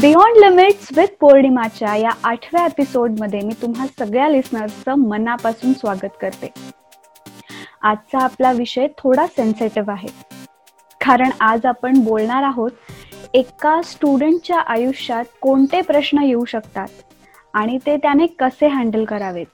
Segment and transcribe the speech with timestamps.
[0.00, 6.52] Beyond limits with पौर्णिमाच्या या आठव्या एपिसोडमध्ये मी तुम्हा सगळ्या लिस्नर्सचं मनापासून स्वागत करते.
[7.82, 10.08] आजचा आपला विषय थोडा सेन्सिटिव्ह आहे.
[11.00, 12.70] कारण आज आपण बोलणार आहोत
[13.34, 16.88] एका स्टुडंटच्या आयुष्यात कोणते प्रश्न येऊ शकतात
[17.54, 19.46] आणि ते त्याने कसे हँडल करावेत.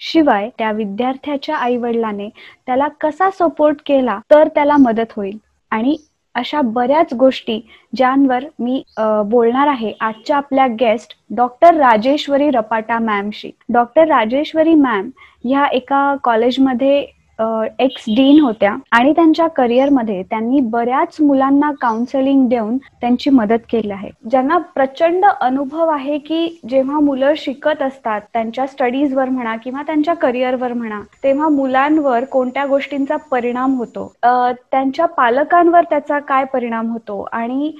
[0.00, 2.28] शिवाय त्या विद्यार्थ्याच्या आईवडिलाने
[2.66, 5.38] त्याला कसा सपोर्ट केला तर त्याला मदत होईल
[5.70, 5.96] आणि
[6.38, 7.60] अशा बऱ्याच गोष्टी
[7.96, 8.82] ज्यांवर मी
[9.26, 15.08] बोलणार आहे आजच्या आपल्या गेस्ट डॉक्टर राजेश्वरी रपाटा मॅमशी डॉक्टर राजेश्वरी मॅम
[15.44, 17.06] ह्या एका कॉलेजमध्ये
[17.38, 24.10] एक्स डीन होत्या आणि त्यांच्या करिअरमध्ये त्यांनी बऱ्याच मुलांना काउन्सिलिंग देऊन त्यांची मदत केली आहे.
[24.30, 30.72] ज्यांना प्रचंड अनुभव आहे की जेव्हा मुलं शिकत असतात त्यांच्या स्टडीजवर म्हणा किंवा त्यांच्या करिअरवर
[30.72, 34.12] म्हणा तेव्हा मुलांवर कोणत्या गोष्टींचा परिणाम होतो?
[34.22, 37.22] त्यांच्या पालकांवर त्याचा काय परिणाम होतो?
[37.32, 37.72] आणि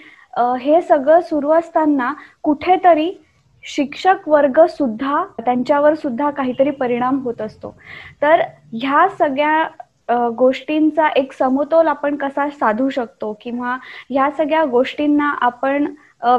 [0.60, 2.12] हे सगळं सुरू असताना
[2.42, 3.10] कुठेतरी
[3.68, 7.74] शिक्षक वर्ग सुद्धा त्यांच्यावर सुद्धा काहीतरी परिणाम होत असतो.
[8.22, 8.40] तर
[8.72, 13.32] ह्या सगळ्या गोष्टींचा एक समतोल आपण कसा साधू शकतो?
[13.40, 13.76] किंवा
[14.10, 15.86] ह्या सगळ्या गोष्टींना आपण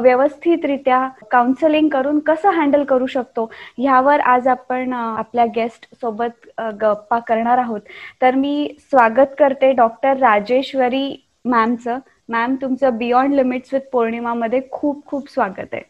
[0.02, 3.44] व्यवस्थितरित्या काउन्सिलिंग करून कसं हँडल करू शकतो?
[3.78, 6.46] ह्यावर आज आपण आपल्या गेस्ट सोबत
[6.80, 7.80] गप्पा करणार आहोत.
[8.22, 11.06] तर मी स्वागत करते डॉक्टर राजेश्वरी
[11.44, 11.98] मॅमचं.
[12.28, 15.82] मॅम तुमचं बियॉन्ड लिमिट्स विथ पौर्णिमामध्ये खूप खूप स्वागत आहे.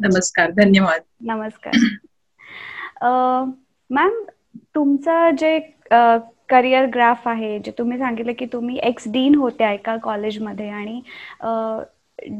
[0.00, 1.00] नमस्कार धन्यवाद.
[1.22, 1.76] नमस्कार.
[3.90, 4.22] मॅम
[4.74, 5.58] तुमचं जे
[6.48, 11.00] करिअर ग्राफ आहे जे तुम्ही सांगितलं की तुम्ही एक्स डीन होत्या एका कॉलेजमध्ये आणि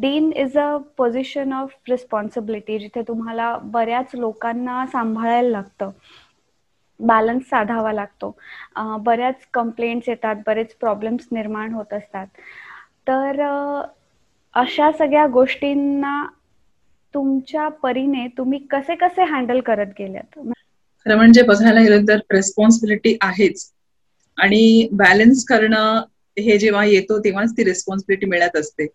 [0.00, 5.90] dean is a position of responsibility जिथे तुम्हाला बऱ्याच लोकांना सांभाळायला लागतं.
[7.00, 8.30] बॅलन्स साधावा लागतो.
[9.00, 12.26] बऱ्याच कंप्लेंट्स येतात बरेच प्रॉब्लेम्स निर्माण होत असतात.
[13.08, 13.40] तर
[14.54, 16.12] अशा सगळ्या गोष्टींना
[17.18, 20.38] तुमच्या परीने तुम्ही कसे कसे हँडल करत गेल्यात?
[21.06, 23.72] खरं म्हणजे बघायला गेलं तर रेस्पॉन्सिबिलिटी आहेच.
[24.38, 26.02] आणि बॅलन्स करणं
[26.38, 28.86] हे जेव्हा येतो तेव्हाच ती रेस्पॉन्सिबिलिटी मिळत असते.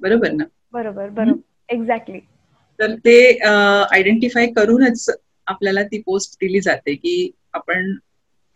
[0.00, 0.44] बरोबर ना?
[0.72, 1.40] बरोबर बरोबर.
[1.68, 2.18] एक्झॅक्टली
[2.78, 3.38] तर ते
[3.90, 5.10] आयडेंटिफाय करूनच
[5.46, 7.94] आपल्याला ती पोस्ट दिली जाते की आपण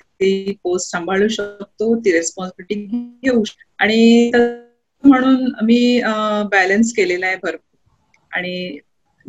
[0.00, 2.86] ती पोस्ट सांभाळू शकतो ती रेस्पॉन्सिबिलिटी
[3.22, 3.42] घेऊ
[3.78, 4.30] आणि
[5.04, 6.00] म्हणून मी
[6.50, 7.73] बॅलन्स केलेला आहे भरपूर.
[8.34, 8.78] आणि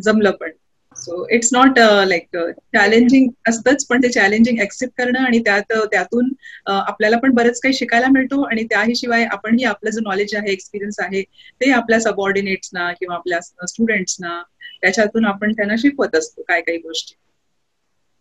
[0.03, 0.49] जमलं पण.
[0.97, 2.37] So it's not like
[2.73, 6.25] challenging असतंच पण ते चॅलेंजिंग ऍक्सेप्ट करणं आणि त्यात uh, त्यातून
[6.67, 10.51] uh, आपल्याला पण बरंच काही शिकायला मिळतो आणि त्याही शिवाय आपणही आपलं जो नॉलेज आहे
[10.51, 11.21] एक्सपिरियन्स आहे
[11.61, 14.43] ते आपल्या सबऑर्डिनेट्सना किंवा आपल्या uh, स्टुडंट्सना
[14.81, 17.17] त्याच्यातून आपण त्यांना शिकवत असतो काय काही गोष्टी.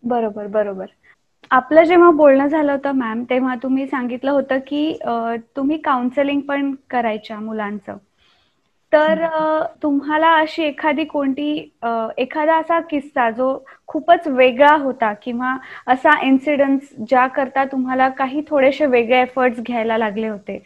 [0.03, 0.87] बरोबर बरोबर.
[1.50, 4.99] आपलं जेव्हा बोलणं झालं होतं मॅम तेव्हा तुम्ही सांगितलं होतं की
[5.56, 7.97] तुम्ही काउन्सिलिंग पण करायच्या मुलांचं.
[8.94, 9.25] तर
[9.82, 11.50] तुम्हाला अशी एखादी कोणती
[12.19, 13.56] एखादा असा किस्सा जो
[13.88, 15.56] खूपच वेगळा होता किंवा
[15.87, 20.59] असा इन्सिडन्स ज्या करता तुम्हाला काही थोडेसे वेगळे एफर्ट्स घ्यायला लागले होते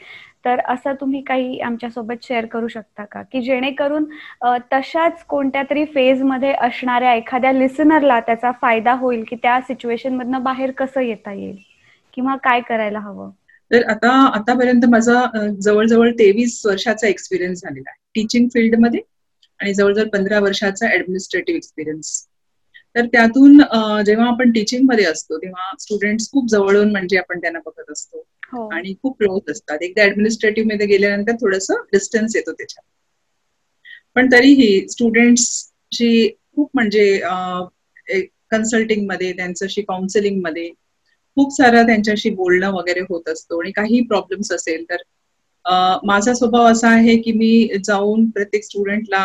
[0.45, 3.23] तर असं तुम्ही काही आमच्यासोबत शेअर करू शकता का?
[3.23, 4.05] की जेणेकरून
[4.73, 10.71] तशाच कोणत्या तरी फेजमध्ये असणाऱ्या एखाद्या लिसनरला त्याचा फायदा होईल की त्या सिच्युएशन मधनं बाहेर
[10.79, 11.57] कसं येता येईल?
[12.15, 13.31] किंवा काय करायला हवं?
[13.71, 15.25] तर आता आतापर्यंत माझा
[15.61, 17.99] जवळजवळ तेवीस वर्षाचा एक्सपिरियन्स झालेला आहे.
[18.15, 19.01] टीचिंग फील्डमध्ये
[19.61, 22.11] आणि जवळजवळ पंधरा वर्षाचा ऍडमिनिस्ट्रेटिव्ह एक्सपिरियन्स
[22.97, 23.59] तर त्यातून
[24.07, 28.25] जेव्हा आपण टीचिंगमध्ये असतो तेव्हा स्टुडंट्स खूप जवळून म्हणजे आपण त्यांना बघत असतो.
[28.53, 28.69] हो.
[28.69, 29.79] आणि खूप क्लोज असतात.
[29.83, 32.85] एकदा ऍडमिनिस्ट्रेटिव्हमध्ये गेल्यानंतर थोडस डिस्टन्स येतो त्याच्यात.
[34.15, 37.21] पण तरीही स्टुडंट्सची खूप म्हणजे
[38.51, 40.71] कन्सल्टिंगमध्ये त्यांच्याशी काउन्सिलिंगमध्ये
[41.39, 45.03] खूप सारं त्यांच्याशी बोलणं वगैरे होत असतो आणि काही प्रॉब्लेम्स असेल तर
[46.05, 49.23] माझा स्वभाव असा आहे की मी जाऊन प्रत्येक स्टुडंटला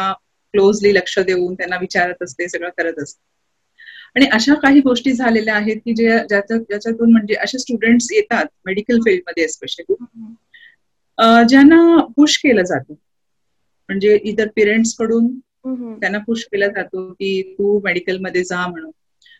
[0.54, 3.22] क्लोजली लक्ष देऊन त्यांना विचारत असते सगळं करत असते.
[4.16, 9.48] आणि अशा काही गोष्टी झालेल्या आहेत की जे ज्याच्यातून म्हणजे असे स्टुडंट येतात मेडिकल फील्डमध्ये
[9.48, 9.94] स्पेशली
[11.50, 11.80] ज्यांना
[12.18, 12.94] पुश केलं जातं.
[13.90, 15.28] म्हणजे इतर पेरेंट्सकडून
[16.00, 18.92] त्यांना पुश केला जातो की तू मेडिकलमध्ये जा म्हणून.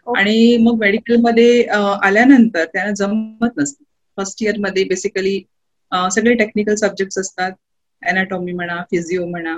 [0.08, 1.64] आणि मग मेडिकलमध्ये
[2.02, 3.84] आल्यानंतर त्यांना जमत नसतं.
[4.18, 5.40] फर्स्ट इयरमध्ये बेसिकली
[6.12, 7.52] सगळे टेक्निकल सब्जेक्ट असतात.
[8.02, 9.56] अॅनाटॉमी म्हणा फिजिओ म्हणा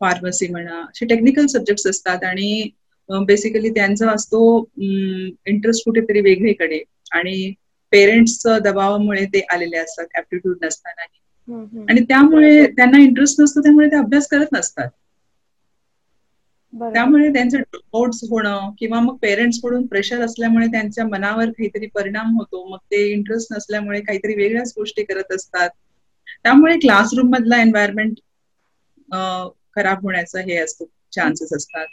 [0.00, 2.24] फार्मसी म्हणा असे टेक्निकल सब्जेक्ट असतात.
[2.24, 2.70] आणि
[3.08, 4.40] बेसिकली त्यांचा असतो
[4.78, 6.82] इंटरेस्ट कुठेतरी वेगळीकडे.
[7.12, 7.52] आणि
[7.92, 10.06] पेरेंट्सच्या दबावामुळे ते आलेले असतात.
[10.14, 11.20] ऍप्टिट्यूड नसतानाही.
[11.88, 14.88] आणि त्यामुळे त्यांना इंटरेस्ट नसतो त्यामुळे ते अभ्यास करत नसतात.
[16.92, 22.64] त्यामुळे त्यांचे आउट्स होणं किंवा मग पेरेंट्सकडून प्रेशर असल्यामुळे त्यांच्या मनावर काहीतरी परिणाम होतो.
[22.66, 25.70] मग ते इंटरेस्ट नसल्यामुळे काहीतरी वेगळ्याच गोष्टी करत असतात.
[26.44, 28.18] त्यामुळे क्लासरूम मधला एन्व्हायरमेंट
[29.72, 31.86] खराब होण्याचा हे असतो चान्सेस असतात.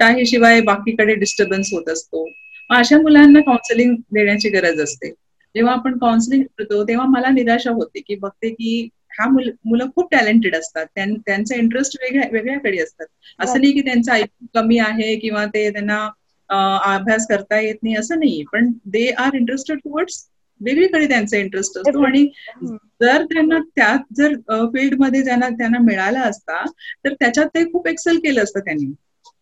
[0.00, 2.24] त्याशिवाय बाकीकडे डिस्टर्बन्स होत असतो.
[2.70, 5.10] मग अशा मुलांना काउन्सिलिंग देण्याची गरज असते.
[5.54, 8.88] जेव्हा आपण काउन्सिलिंग करतो तेव्हा मला निराशा होते की बघते की
[9.20, 9.28] ह्या
[9.64, 10.86] मुलं खूप टॅलेंटेड असतात.
[10.94, 13.06] त्यांचे इंटरेस्ट वेगळ्या वेगळ्याकडे असतात.
[13.38, 16.06] असं नाही की त्यांचं ऐकू कमी आहे किंवा ते त्यांना
[16.50, 18.42] अभ्यास करता येत नाही असं नाही.
[18.44, 20.24] पण दे आर इंटरेस्टेड टुवर्ड्स
[20.60, 22.04] वेगळीकडे त्यांचा इंटरेस्ट असतो.
[22.04, 22.26] आणि
[23.00, 24.34] जर त्यांना त्यात जर
[24.74, 26.64] फील्डमध्ये त्यांना त्यांना मिळाला असता
[27.04, 28.92] तर त्याच्यात ते खूप एक्सेल केलं असतं त्यांनी.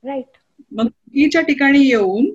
[0.04, 0.36] राईट
[0.72, 2.26] मग चुकीच्या ठिकाणी येऊन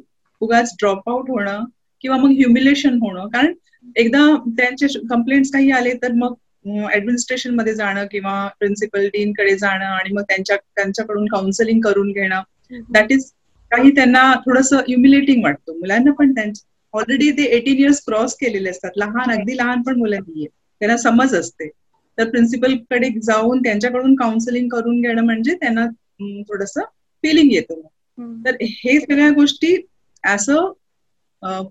[0.42, 1.63] उगाच ड्रॉप आउट होणं
[2.04, 3.28] किंवा मग ह्युमिलेशन होणं.
[3.30, 3.54] कारण
[3.96, 4.19] एकदा
[4.50, 6.34] त्यांचे कंप्लेंट्स काही आले तर मग
[6.65, 12.42] ऍडमिनिस्ट्रेशनमध्ये जाणं किंवा प्रिन्सिपल डीन कडे जाणं आणि मग त्यांच्या त्यांच्याकडून काउन्सिलिंग करून घेणं.
[12.89, 13.31] दॅट इज
[13.71, 15.77] काही त्यांना थोडंसं युमिलेटिंग वाटतं.
[15.80, 18.92] मुलांना पण त्यांच्या ऑलरेडी ते एटीन इयर्स क्रॉस केलेले असतात.
[18.95, 20.48] लहान अगदी लहान पण मुलं नाहीये.
[20.81, 21.69] त्यांना समज असते.
[22.18, 25.86] तर प्रिन्सिपलकडे जाऊन त्यांच्याकडून काउन्सिलिंग करून घेणं म्हणजे त्यांना
[26.50, 26.74] थोडस
[27.24, 27.81] फिलिंग येतं.
[28.45, 29.75] तर हे सगळ्या गोष्टी
[30.24, 30.50] as
[31.42, 31.62] a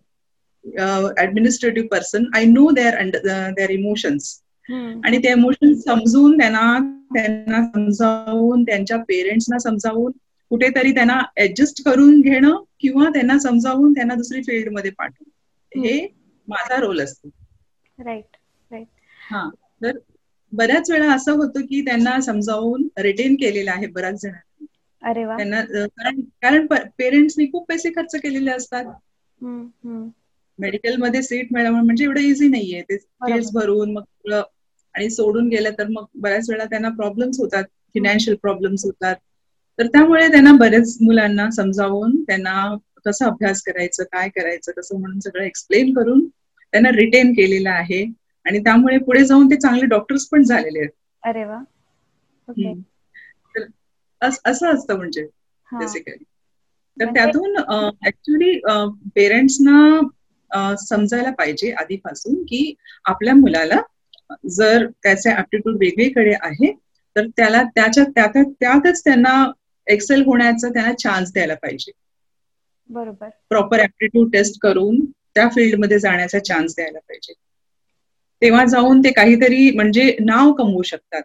[1.19, 3.03] administrative person I know their
[3.51, 4.42] their emotions
[5.05, 6.79] आणि ते इमोशन्स समजून त्यांना
[7.15, 10.13] त्यांना समजावून त्यांच्या पेरेंट्सना समजावून
[10.51, 15.31] कुठेतरी त्यांना ऍडजस्ट करून घेणं किंवा त्यांना समजावून त्यांना दुसरी फील्डमध्ये पाठवणं.
[15.83, 16.09] हे
[16.49, 17.31] माझा रोल असतो.
[18.05, 18.37] राईट
[18.71, 18.87] राईट
[19.31, 19.51] हा.
[19.83, 19.99] तर
[20.53, 24.67] बऱ्याच वेळा असं होतं की त्यांना समजावून रिटेन केलेलं आहे बऱ्याच जणांनी.
[25.03, 26.67] अरे त्यांना कारण कारण
[26.99, 28.85] पेरेंट्सनी खूप पैसे खर्च केलेले असतात.
[30.59, 32.83] मेडिकलमध्ये सीट मिळवणं म्हणजे एवढं इझी नाहीये.
[32.83, 34.41] ते फीस भरून मग
[34.95, 39.17] आणि सोडून गेलं तर मग बऱ्याच वेळा त्यांना प्रॉब्लेम्स होतात फिनान्शियल प्रॉब्लेम्स होतात.
[39.79, 42.55] तर त्यामुळे त्यांना बरेच मुलांना समजावून त्यांना
[43.07, 48.05] कसं अभ्यास करायचं काय करायचं कसं म्हणून सगळं एक्सप्लेन करून त्यांना रिटेन केलेलं आहे.
[48.47, 50.91] आणि त्यामुळे पुढे जाऊन ते चांगले डॉक्टर्स पण झालेले आहेत.
[51.23, 51.63] अरे वा.
[54.21, 55.23] असं असतं म्हणजे
[55.69, 56.25] बेसिकली
[56.97, 57.57] तर त्यातून
[58.07, 58.59] ऍक्च्युली
[59.15, 62.75] पेरेंट्सना समजायला पाहिजे आधीपासून की
[63.05, 63.81] आपल्या मुलाला
[64.51, 66.73] जर त्याचे ऍप्टिट्यूड वेगवेगळे आहे
[67.17, 68.05] तर त्याला त्याच्या
[68.61, 69.53] त्यातच त्यांना
[69.87, 71.93] एक्सेल होण्याचा त्यांना चान्स द्यायला पाहिजे.
[72.89, 73.29] बरोबर.
[73.49, 75.05] प्रॉपर ऍप्टिट्यूड टेस्ट करून
[75.35, 77.33] त्या फील्डमध्ये जाण्याचा चान्स द्यायला पाहिजे.
[78.43, 81.23] तेव्हा जाऊन ते काहीतरी म्हणजे नाव कमवू शकतात.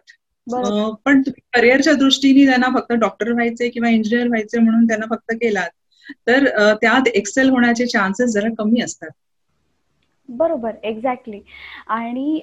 [1.04, 1.22] पण
[1.54, 5.70] करिअरच्या दृष्टीने त्यांना फक्त डॉक्टर व्हायचे किंवा इंजिनियर व्हायचे म्हणून त्यांना फक्त केलात
[6.26, 9.08] तर त्यात एक्सेल होण्याचे चान्सेस जरा कमी असतात.
[10.28, 11.40] बरोबर एक्झॅक्टली
[11.88, 12.40] आणि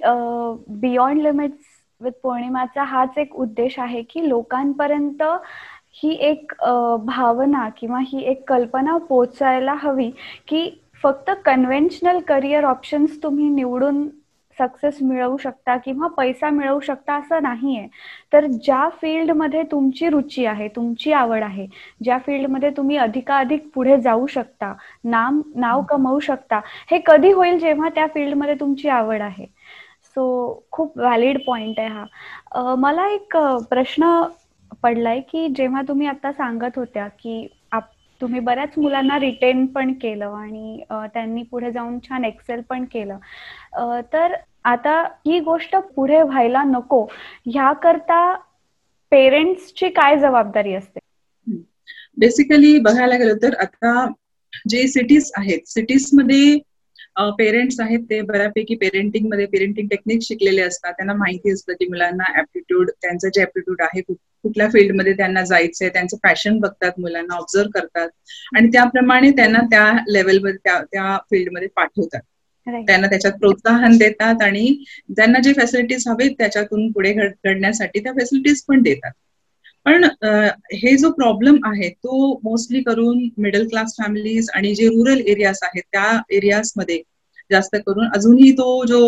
[0.81, 1.65] बियॉन्ड लिमिट्स
[2.01, 5.21] विथ पौर्णिमाचा हाच एक उद्देश आहे की लोकांपर्यंत
[5.93, 6.53] ही एक
[7.05, 10.09] भावना किंवा ही एक कल्पना पोचायला हवी
[10.47, 10.69] की
[11.03, 14.07] फक्त कन्व्हेन्शनल करिअर ऑप्शन्स तुम्ही निवडून
[14.59, 17.85] सक्सेस मिळवू शकता किंवा पैसा मिळवू शकता असं नाहीये.
[18.33, 21.67] तर ज्या फील्डमध्ये तुमची रुची आहे तुमची आवड आहे
[22.03, 24.73] ज्या फील्डमध्ये तुम्ही अधिकाधिक पुढे जाऊ शकता
[25.03, 26.59] नाम नाव कमवू शकता
[26.91, 29.45] हे कधी होईल जेव्हा त्या फील्डमध्ये तुमची आवड आहे?
[30.15, 30.23] सो
[30.71, 32.75] खूप व्हॅलिड पॉइंट आहे हा.
[32.77, 33.37] मला एक
[33.69, 34.21] प्रश्न
[34.83, 37.47] पडलाय की जेव्हा तुम्ही आता सांगत होत्या की
[38.21, 40.83] तुम्ही बऱ्याच मुलांना रिटेन पण केलं आणि
[41.13, 43.17] त्यांनी पुढे जाऊन छान एक्सेल पण केलं.
[44.09, 44.35] तर
[44.65, 47.03] आता ही गोष्ट पुढे व्हायला नको
[47.45, 48.19] ह्याकरता
[49.11, 50.99] पेरेंट्सची काय जबाबदारी असते?
[52.17, 54.05] बेसिकली बघायला गेलं तर आता
[54.65, 56.57] जे सिटीज आहेत सिटीजमध्ये
[57.37, 60.93] पेरेंट्स आहेत ते बऱ्यापैकी पेरेंटिंगमध्ये पेरेंटिंग टेक्निक शिकलेले असतात.
[60.93, 66.17] त्यांना माहिती असतं की मुलांना ऍप्टिट्यूड त्यांचं जे ऍप्टिट्यूड आहे कुठल्या फील्डमध्ये त्यांना जायचंय त्यांचं
[66.23, 68.09] पॅशन बघतात मुलांना ऑब्झर्व करतात.
[68.55, 72.21] आणि त्याप्रमाणे त्यांना त्या लेवलमध्ये त्या त्या फील्डमध्ये पाठवतात.
[72.67, 74.65] त्यांना त्याच्यात प्रोत्साहन देतात आणि
[75.09, 79.11] त्यांना जे फॅसिलिटीज हवेत त्याच्यातून पुढे घडण्यासाठी त्या फॅसिलिटीज पण देतात.
[79.85, 80.03] पण
[80.73, 85.83] हे जो प्रॉब्लेम आहे तो मोस्टली करून मिडल क्लास फॅमिलीज आणि जे रुरल एरियाज आहेत
[85.83, 87.01] त्या एरियाजमध्ये
[87.51, 88.99] जास्त करून अजूनही तो जो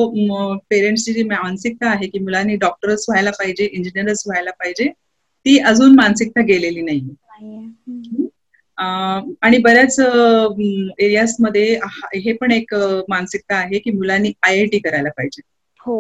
[0.70, 4.90] पेरेंट्सची जी मानसिकता आहे की मुलांनी डॉक्टर्स व्हायला पाहिजे इंजिनियर्स व्हायला पाहिजे
[5.46, 7.02] ती अजून मानसिकता गेलेली नाही.
[9.42, 11.66] आणि बऱ्याच एरियाजमध्ये
[12.16, 12.74] हे पण एक
[13.10, 15.42] मानसिकता आहे की मुलांनी आय आय टी करायला पाहिजे.
[15.80, 15.98] हो.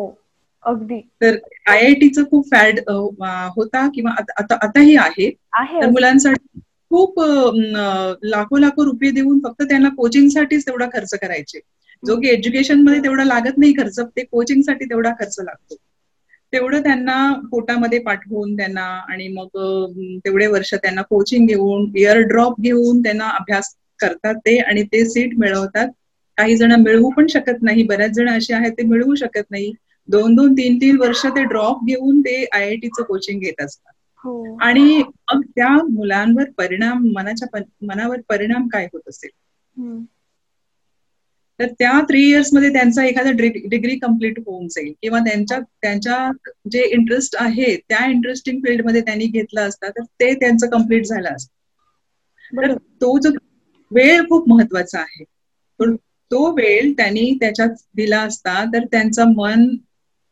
[0.67, 0.99] अगदी.
[1.21, 2.79] तर आय आय टीचं खूप फॅड
[3.55, 5.29] होता किंवा आता आताही आहे.
[5.73, 6.59] तर मुलांसाठी
[6.91, 7.19] खूप
[8.25, 11.59] लाखो लाखो रुपये देऊन फक्त त्यांना कोचिंगसाठीच तेवढा खर्च करायचे.
[12.03, 15.75] जो की एज्युकेशनमध्ये तेवढा लागत नाही खर्च ते कोचिंगसाठी तेवढा खर्च लागतो.
[16.53, 17.15] तेवढं त्यांना
[17.51, 19.47] पोटामध्ये पाठवून त्यांना आणि मग
[20.25, 25.37] तेवढे वर्ष त्यांना कोचिंग घेऊन इयर ड्रॉप घेऊन त्यांना अभ्यास करतात ते आणि ते सीट
[25.37, 25.87] मिळवतात.
[26.37, 27.83] काही जण मिळवू पण शकत नाही.
[27.83, 29.71] बऱ्याच जण असे आहेत ते मिळवू शकत नाही.
[30.09, 33.93] दोन दोन तीन तीन वर्ष ते ड्रॉप घेऊन ते आय आय टीचं कोचिंग घेत असतात.
[34.23, 34.57] हो.
[34.61, 35.01] आणि
[35.33, 39.29] मग त्या मुलांवर परिणाम मनाच्या मनावर परिणाम काय होत असेल?
[41.59, 44.91] तर त्या थ्री इयर्समध्ये त्यांचा एखादा डिग्री कंप्लीट होऊन जाईल.
[45.01, 46.17] किंवा त्यांच्या त्यांच्या
[46.71, 51.51] जे इंटरेस्ट आहे त्या इंटरेस्टिंग फील्डमध्ये त्यांनी घेतला असता तर ते त्यांचं कंप्लीट झालं असतं.
[52.53, 53.29] तर तो जो
[53.91, 55.23] वेळ खूप महत्त्वाचा आहे.
[55.79, 55.95] पण
[56.31, 59.67] तो वेळ त्यांनी त्याच्यात दिला असता तर त्यांचं मन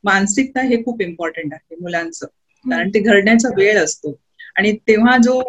[0.05, 2.25] मानसिकता हे खूप इम्पॉर्टंट आहे मुलांचं.
[2.65, 4.17] कारण ते घडण्याचा वेळ असतो.
[4.57, 5.41] आणि तेव्हा जो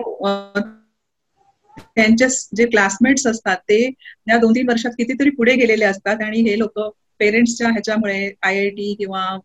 [1.96, 3.80] त्यांचे जे क्लासमेट्स असतात ते
[4.28, 6.78] या दोन तीन वर्षात कितीतरी पुढे गेलेले असतात आणि हे लोक
[7.20, 9.38] पेरेंट्सच्या ह्याच्यामुळे आय आय टी किंवा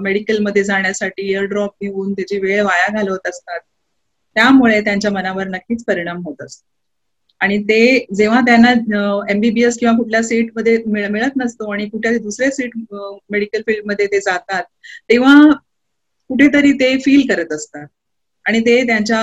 [0.00, 3.60] मेडिकलमध्ये जाण्यासाठी एअर ड्रॉप घेऊन त्याची वेळ वाया घालवत असतात.
[4.36, 6.66] त्यामुळे त्यांच्या मनावर नक्कीच परिणाम होत असतो.
[7.40, 7.80] आणि ते
[8.16, 8.70] जेव्हा त्यांना
[9.30, 12.72] एमबीबीएस किंवा कुठल्या सीटमध्ये मिळत नसतो आणि कुठल्या दुसऱ्या सीट
[13.30, 14.62] मेडिकल फील्डमध्ये ते जातात
[15.10, 15.34] तेव्हा
[16.30, 17.86] कुठेतरी ते फील करत असतात.
[18.46, 19.20] आणि ते त्यांच्या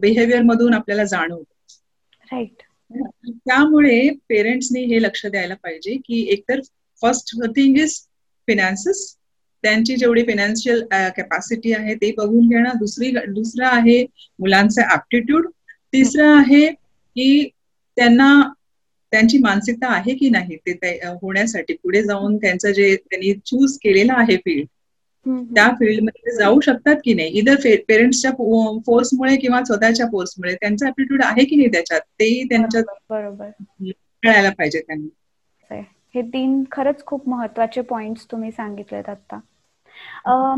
[0.00, 1.44] बिहेवियर मधून आपल्याला जाणवत.
[2.26, 2.62] राईट
[3.38, 6.60] त्यामुळे पेरेंट्सनी हे लक्ष द्यायला पाहिजे की एकतर
[7.02, 7.94] फर्स्ट थिंग इज
[8.48, 9.04] फिनान्सेस
[9.64, 12.76] त्यांची जेवढी फिनान्शियल कॅपॅसिटी आहे ते बघून घेणं.
[12.78, 14.02] दुसरी दुसरं आहे
[14.38, 15.46] मुलांचं ऍप्टिट्यूड
[15.92, 16.66] तिसरं आहे
[17.16, 17.48] की
[17.96, 18.30] त्यांना
[19.12, 20.56] त्यांची मानसिकता आहे की नाही?
[20.58, 24.66] ते होण्यासाठी पुढे जाऊन त्यांचं जे त्यांनी चूज केलेलं आहे फील्ड
[25.50, 27.28] त्या फील्डमध्ये जाऊ शकतात की नाही?
[27.30, 27.54] इधर
[27.88, 28.30] पेरेंट्सच्या
[28.86, 32.00] फोर्समुळे किंवा स्वतःच्या फोर्समुळे त्यांचा ऍप्टिट्यूड आहे की नाही त्याच्यात?
[32.12, 33.50] तेही त्यांच्या बरोबर
[34.22, 35.08] कळायला पाहिजे त्यांनी.
[36.14, 39.38] हे तीन खरंच खूप महत्त्वाचे पॉइंट्स तुम्ही सांगितलेत आता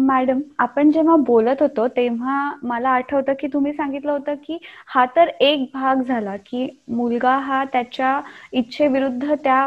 [0.00, 4.58] मॅडम आपण जेव्हा बोलत होतो तेव्हा मला आठवतं की तुम्ही सांगितलं होतं की
[4.88, 8.20] हा तर एक भाग झाला की मुलगा हा त्याच्या
[8.54, 9.66] इच्छेविरुद्ध त्या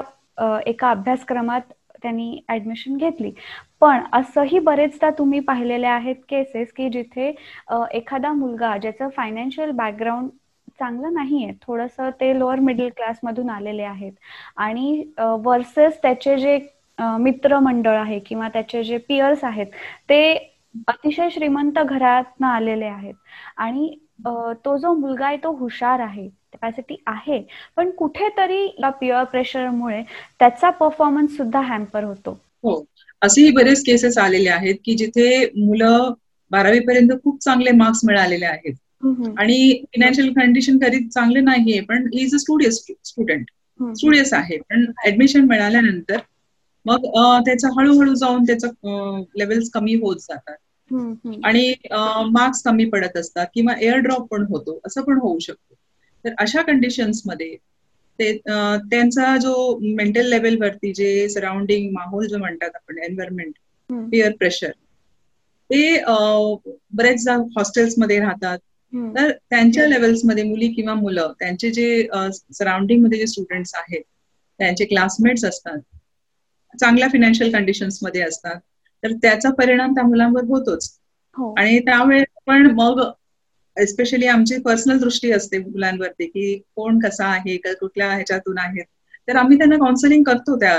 [0.67, 1.61] एका अभ्यासक्रमात
[2.03, 3.31] त्यांनी ऍडमिशन घेतली.
[3.81, 7.27] पण असंही बरेचदा तुम्ही पाहिलेले आहेत केसेस की जिथे
[7.93, 10.29] एखादा मुलगा ज्याचं फायनान्शियल बॅकग्राऊंड
[10.79, 14.11] चांगलं नाहीये थोडस ते लोअर मिडल क्लास मधून आलेले आहेत
[14.57, 15.03] आणि
[15.41, 16.57] वर्सेस त्याचे जे
[16.99, 19.67] मित्रमंडळ आहे किंवा त्याचे जे पियर्स आहेत
[20.09, 20.21] ते
[20.87, 23.13] अतिशय श्रीमंत घरातनं आलेले आहेत.
[23.57, 23.95] आणि
[24.65, 27.41] तो जो मुलगा आहे तो हुशार आहे कॅपॅसिटी आहे
[27.77, 30.01] पण कुठेतरी या पिअर प्रेशरमुळे
[30.39, 32.31] त्याचा परफॉर्मन्स सुद्धा हॅम्पर होतो.
[32.63, 32.83] हो.
[33.21, 36.13] असेही बरेच केसेस आलेले आहेत की जिथे मुलं
[36.51, 38.73] बारावी पर्यंत खूप चांगले मार्क्स मिळालेले आहेत.
[39.37, 43.45] आणि फिनान्शियल कंडिशन कधी चांगले नाहीये पण is a studious student
[43.79, 44.57] studious आहे.
[44.59, 46.17] पण ऍडमिशन मिळाल्यानंतर
[46.85, 47.05] मग
[47.45, 50.55] त्याचं हळूहळू जाऊन त्याचं लेवल्स कमी होत जातात.
[51.43, 51.73] आणि
[52.31, 55.73] मार्क्स कमी पडत असतात किंवा एअर ड्रॉप पण होतो असं पण होऊ शकतो.
[56.25, 57.55] तर अशा कंडिशन्समध्ये
[58.19, 59.53] ते त्यांचा जो
[59.95, 63.53] मेंटल लेवल वरती जे सराउंडिंग माहोल जो म्हणतात आपण एन्व्हायरमेंट
[64.11, 64.71] पिअर प्रेशर
[65.69, 65.81] ते
[66.93, 68.57] बरेच हॉस्टेल्समध्ये राहतात.
[69.15, 72.07] तर त्यांच्या लेवल्समध्ये मुली किंवा मुलं त्यांचे जे
[72.51, 74.01] सराउंडिंगमध्ये जे स्टुडंट्स आहेत
[74.59, 75.79] त्यांचे क्लासमेट्स असतात
[76.75, 78.59] चांगल्या फिनान्शियल कंडिशन्समध्ये असतात.
[79.03, 80.89] तर त्याचा परिणाम त्या मुलांवर होतोच.
[81.57, 83.01] आणि त्यामुळे पण मग
[83.77, 88.83] एस्पेशली आमची पर्सनल दृष्टी असते मुलांवरती की कोण कसा आहे कुठल्या ह्याच्यातून आहेत
[89.27, 90.75] तर आम्ही त्यांना काउन्सिलिंग करतो त्या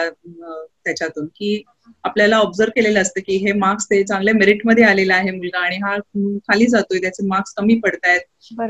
[0.85, 1.63] त्याच्यातून की
[2.05, 5.97] आपल्याला ऑब्झर्व केलेलं असतं की हे मार्क्स ते चांगल्या मेरिटमध्ये आलेला आहे मुलगा आणि हा
[6.43, 8.21] खाली जातोय त्याचे मार्क्स कमी पडतायत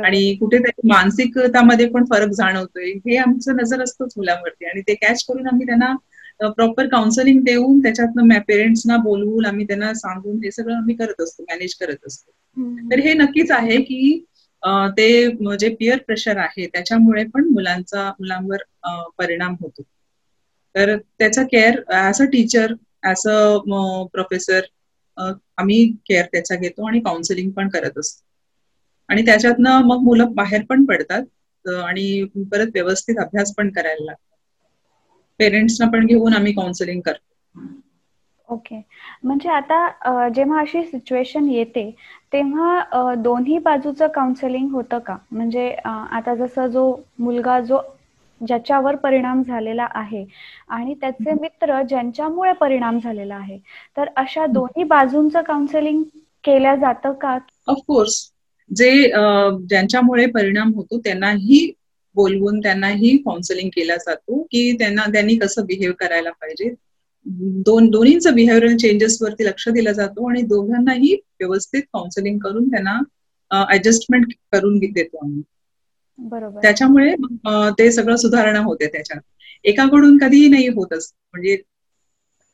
[0.05, 2.91] आणि कुठेतरी मानसिकतामध्ये पण फरक जाणवतोय.
[3.01, 5.95] हे आमचं नजर असतोच मुलांवरती आणि ते कॅच करून आम्ही त्यांना
[6.41, 11.75] प्रॉपर काउन्सिलिंग देऊन त्याच्यातनं पेरेंट्सना बोलवून आम्ही त्यांना सांगून हे सगळं आम्ही करत असतो मॅनेज
[11.77, 12.31] करत असतो.
[12.91, 14.19] तर हे नक्कीच आहे की
[14.97, 15.07] ते
[15.57, 18.63] जे पिअर प्रेशर आहे त्याच्यामुळे पण मुलांचा मुलांवर
[19.19, 19.83] परिणाम होतो.
[20.75, 22.75] तर त्याचा care as a teacher
[23.05, 23.37] as a
[24.13, 24.61] professor
[25.59, 28.23] आम्ही केअर त्याचा घेतो आणि काउन्सिलिंग पण करत असतो.
[29.09, 34.23] आणि त्याच्यातनं मग मुलं बाहेर पण पडतात आणि परत व्यवस्थित अभ्यास पण करायला लागतात.
[35.41, 37.25] पेरेंट्सना पण घेऊन आम्ही काउन्सिलिंग करतो.
[38.49, 38.77] ओके
[39.25, 41.91] म्हणजे आता जेव्हा अशी सिच्युएशन येते
[42.33, 45.17] तेव्हा दोन्ही बाजूचं काउन्सिलिंग होतं का?
[45.29, 47.81] म्हणजे आता जसं जो मुलगा जो
[48.41, 50.25] ज्याच्यावर परिणाम झालेला आहे
[50.69, 53.59] आणि त्याचे मित्र ज्यांच्यामुळे परिणाम झालेला आहे
[53.97, 56.03] तर अशा दोन्ही बाजूंचं काउन्सिलिंग
[56.45, 57.39] केल्या जातं का?
[57.69, 58.15] ऑफकोर्स
[58.71, 58.91] जे
[59.61, 61.67] ज्यांच्यामुळे परिणाम होतो त्यांनाही
[62.17, 66.75] बोलवून त्यांनाही काउन्सिलिंग केला जातो की त्यांना त्यांनी कसं बिहेव करायला पाहिजे.
[67.63, 72.99] दोन दोन्हीचं बिहेव्हिअरल चेंजेस वरती लक्ष दिलं जातो आणि दोघांनाही व्यवस्थित काउन्सिलिंग करून त्यांना
[73.71, 75.43] ऍडजस्टमेंट करून देतो आम्ही.
[76.19, 76.61] बरोबर.
[76.63, 77.15] त्याच्यामुळे
[77.79, 79.21] ते सगळं सुधारणा होते त्याच्यात.
[79.65, 81.57] एकाकडून कधीही नाही होत म्हणजे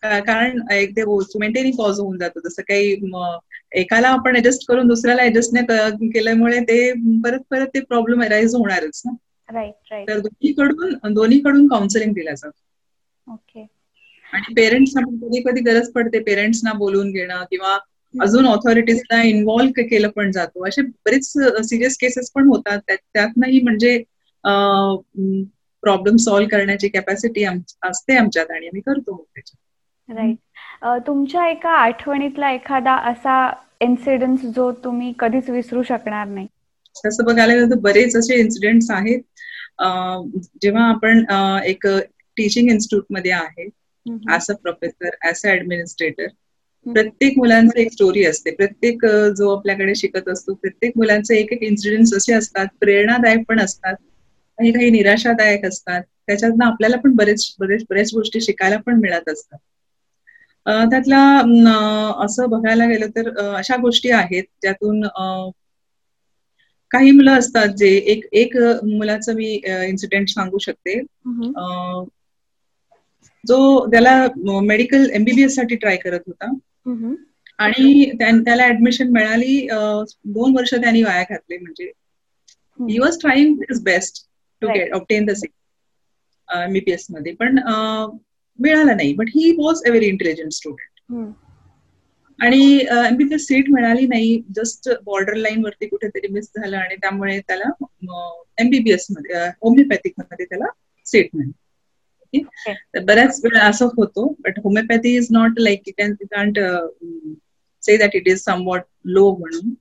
[0.03, 1.03] कारण एक ते
[1.35, 2.41] मेंटेनिंग कॉज होऊन जातो.
[2.41, 2.95] जसं काही
[3.75, 6.81] एकाला आपण ऍडजस्ट करून दुसऱ्याला ऍडजस्ट नाही केल्यामुळे ते
[7.25, 9.13] परत परत ते प्रॉब्लेम अराईज होणारच ना.
[9.49, 12.59] राईट राईट तर दोन्हीकडून दोन्हीकडून काउन्सिलिंग दिलं जातं.
[13.27, 13.61] ओके
[14.33, 17.79] आणि पेरेंट्सना कधी कधी गरज पडते पेरेंट्सना बोलून घेणं किंवा
[18.15, 20.67] अजून ऑथॉरिटीजला इन्व्हॉल्व्ह केलं पण जातो.
[20.69, 21.27] असे बरेच
[21.67, 22.79] सिरियस केसेस पण होतात.
[22.89, 23.97] त्यातनंही म्हणजे
[25.83, 27.45] प्रॉब्लेम सॉल्व्ह करण्याची कॅपॅसिटी
[27.83, 29.25] असते आमच्यात आणि आम्ही करतो
[30.09, 33.37] राईट तुमच्या एका आठवणीतला एखादा असा
[33.81, 36.47] इन्सिडेंट जो तुम्ही कधीच विसरू शकणार नाही?
[36.97, 39.21] तसं बघायला गेलं तर बरेच असे इन्सिडेंट्स आहेत.
[40.63, 41.25] जेव्हा आपण
[41.65, 41.87] एक
[42.37, 43.67] टीचिंग इन्स्टिट्यूटमध्ये आहे
[44.31, 46.27] as a professor as a administrator
[46.87, 48.51] प्रत्येक मुलांचं एक स्टोरी असते.
[48.53, 49.05] प्रत्येक
[49.37, 52.67] जो आपल्याकडे शिकत असतो प्रत्येक मुलांचे एक एक इन्सिडेंट्स असे असतात.
[52.81, 53.95] प्रेरणादायक पण असतात.
[54.59, 56.03] काही काही निराशादायक असतात.
[56.27, 59.59] त्याच्यातनं आपल्याला पण बरेच बरेच बऱ्याच गोष्टी शिकायला पण मिळत असतात.
[60.91, 61.21] त्यातला
[62.25, 65.03] असं बघायला गेलं तर अशा गोष्टी आहेत ज्यातून
[66.93, 69.53] काही मुलं असतात जे एक एक मुलाचं मी
[69.89, 71.01] इन्सिडेंट सांगू शकते.
[73.45, 73.57] जो
[73.91, 74.15] त्याला
[74.63, 76.53] मेडिकल एमबीबीएससाठी ट्राय करत होता.
[77.59, 79.59] आणि त्याला ऍडमिशन मिळाली
[80.27, 81.91] दोन वर्ष त्यांनी वाया घातले म्हणजे.
[82.89, 84.25] He was trying is best
[84.63, 85.35] to get obtain the
[86.49, 87.33] एमबीबीएसमध्ये.
[87.35, 87.59] पण
[88.59, 89.13] मिळाला नाही.
[89.15, 91.01] But he was a very intelligent student
[92.43, 97.71] आणि एमबीबीएस सीट मिळाली नाही जस्ट बॉर्डर लाईन वरती कुठेतरी मिस झालं आणि त्यामुळे त्याला
[98.59, 100.67] एमबीबीएसमध्ये होमिओपॅथिकमध्ये त्याला
[101.07, 101.53] सीट मिळाली.
[103.07, 106.59] बऱ्याच वेळा असं होतो but homeopathy is not like you can can't
[107.83, 109.75] say that it is somewhat low म्हणून.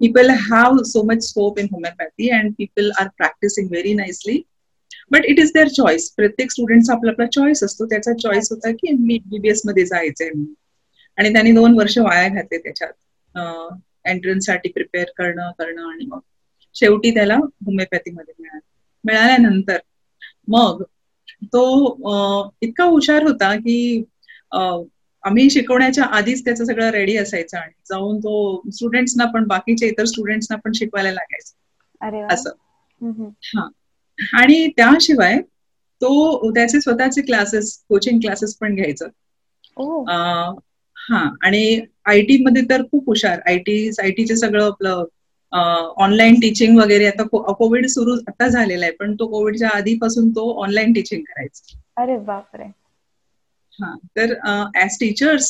[0.00, 4.36] people have so much scope in homeopathy and people are practicing very nicely
[5.12, 7.86] but it is their choice प्रत्येक स्टुडंटचा आपला आपला choice असतो.
[7.86, 10.30] त्याचा choice होता की मी बीबीएसमध्ये जायचंय
[11.16, 12.92] आणि त्यांनी दोन वर्ष वाया घातले त्याच्यात.
[14.04, 16.18] एंट्रन्ससाठी प्रिपेअर करणं करणं आणि मग
[16.74, 18.68] शेवटी त्याला होमिओपॅथी मध्ये मिळालं.
[19.04, 19.78] मिळाल्यानंतर
[20.48, 20.82] मग
[21.44, 21.94] तो
[22.60, 24.04] इतका हुशार होता की
[25.22, 30.56] आम्ही शिकवण्याच्या आधीच त्याचं सगळं रेडी असायचं आणि जाऊन तो स्टुडंट्सना पण बाकीच्या इतर स्टुडंट्सना
[30.56, 31.52] पण शिकवायला लागायचं.
[32.26, 32.50] असं.
[33.42, 33.68] हा.
[34.32, 35.40] आणि त्याशिवाय
[36.00, 39.08] तो त्याचे स्वतःचे क्लासेस कोचिंग क्लासेस पण घ्यायचं.
[41.04, 41.62] हा आणि
[42.06, 43.40] आयटी मध्ये तर खूप हुशार.
[43.44, 45.04] आयटी आयटीचे सगळं आपलं
[45.98, 50.92] ऑनलाईन टीचिंग वगैरे आता कोविड सुरू आता झालेला आहे पण तो कोविडच्या आधीपासून तो ऑनलाईन
[50.92, 51.62] टीचिंग करायचा.
[51.98, 52.70] अरे बापरे.
[53.78, 54.32] हा तर
[54.76, 55.48] ऍज टीचर्स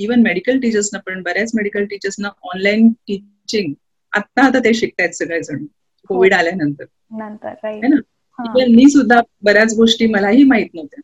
[0.00, 3.72] इवन मेडिकल टीचर्सना पण बऱ्याच मेडिकल टीचर्सना ऑनलाईन टीचिंग
[4.12, 5.64] आता आता ते शिकतायत सगळेजण
[6.10, 6.84] कोविड आल्यानंतर.
[7.82, 11.00] नंतर मी सुद्धा बऱ्याच गोष्टी मलाही माहीत नव्हत्या.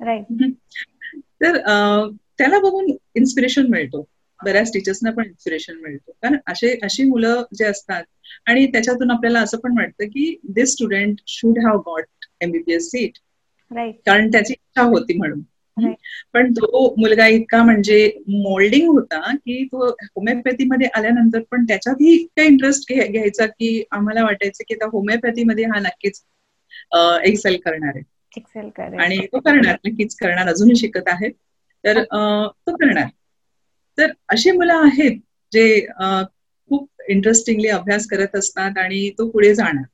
[0.00, 0.26] राईट
[1.40, 1.56] तर
[2.40, 4.04] त्याला बघून इन्स्पिरेशन मिळतो.
[4.40, 6.12] बऱ्याच टीचर्सना पण इन्स्पिरेशन मिळतो.
[6.22, 8.04] कारण असे अशी मुलं जे असतात
[8.46, 13.18] आणि त्याच्यातून आपल्याला असं पण वाटतं की this student should have got MBBS seat
[14.06, 15.40] कारण त्याची इच्छा होती म्हणून.
[16.32, 17.98] पण तो मुलगा इतका म्हणजे
[18.28, 24.74] मोल्डिंग होता की तो होमिओपॅथीमध्ये आल्यानंतर पण त्याच्यातही इतका इंटरेस्ट घ्यायचा की आम्हाला वाटायचं की
[24.74, 26.22] त्या होमिओपॅथीमध्ये हा नक्कीच
[27.24, 28.02] एक्सेल करणार आहे.
[28.36, 30.48] एक्सेल आणि तो करणार नक्कीच करणार.
[30.48, 31.28] अजूनही शिकत आहे.
[31.84, 33.08] तर तो करणार.
[33.98, 35.18] तर अशी मुलं आहेत
[35.52, 39.84] जे खूप इंटरेस्टिंगली अभ्यास करत असतात आणि तो पुढे जाणार.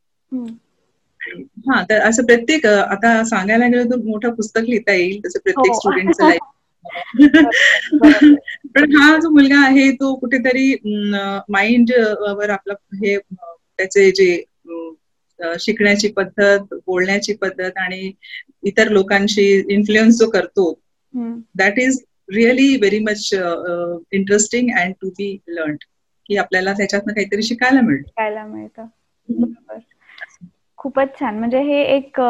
[1.66, 6.24] हा तर असं प्रत्येक आता सांगायला गेलं तर मोठं पुस्तक लिहिता येईल तसं प्रत्येक स्टुडंटचं
[6.24, 6.52] लाईफ
[8.74, 10.74] पण हा जो मुलगा आहे तो कुठेतरी
[11.50, 11.92] माइंड
[12.30, 14.34] वर आपला हे त्याचे जे
[15.58, 18.10] शिकण्याची पद्धत बोलण्याची पद्धत आणि
[18.64, 20.72] इतर लोकांशी इन्फ्लुएन्स जो करतो
[21.58, 22.02] that is
[22.34, 23.30] really very much
[24.12, 25.74] interesting and to be learn
[26.26, 28.02] की आपल्याला त्याच्यातनं काहीतरी शिकायला मिळतं.
[28.02, 28.86] शिकायला मिळतं.
[30.76, 31.38] खूपच छान.
[31.38, 32.20] म्हणजे हे एक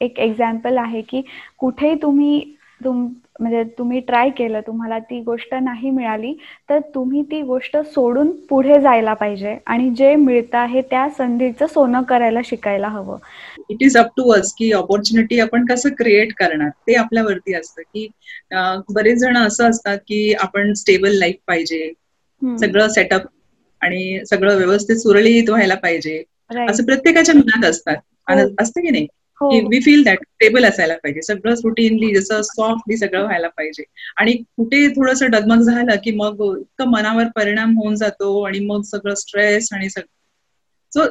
[0.00, 1.22] एक एक्झाम्पल आहे की
[1.58, 3.08] कुठेही तुम्ही तुम
[3.40, 6.34] म्हणजे तुम्ही ट्राय केलं तुम्हाला ती गोष्ट नाही मिळाली
[6.70, 12.02] तर तुम्ही ती गोष्ट सोडून पुढे जायला पाहिजे आणि जे मिळतं आहे त्या संधीचं सोनं
[12.02, 13.18] करायला शिकायला हवं.
[13.70, 16.68] It is up to us की ऑपॉर्च्युनिटी आपण कसं क्रिएट करणार?
[16.78, 18.06] ते आपल्यावरती असतं की
[18.90, 21.92] बरेच जण असं असतात की आपण स्टेबल लाईफ पाहिजे.
[22.42, 23.26] सगळं सेटअप
[23.80, 26.22] आणि सगळं व्यवस्थित सुरळीत व्हायला पाहिजे.
[26.68, 27.96] असं प्रत्येकाच्या मनात असतात.
[28.60, 29.06] असतं की नाही?
[29.40, 31.22] की वी फील दॅट स्टेबल असायला पाहिजे.
[31.22, 33.82] सगळं रुटीनली जसं सॉफ्टली सगळं व्हायला पाहिजे.
[34.16, 39.14] आणि कुठे थोडस डगमग झालं की मग इतकं मनावर परिणाम होऊन जातो आणि मग सगळं
[39.16, 40.06] स्ट्रेस आणि सगळं
[40.92, 41.06] सो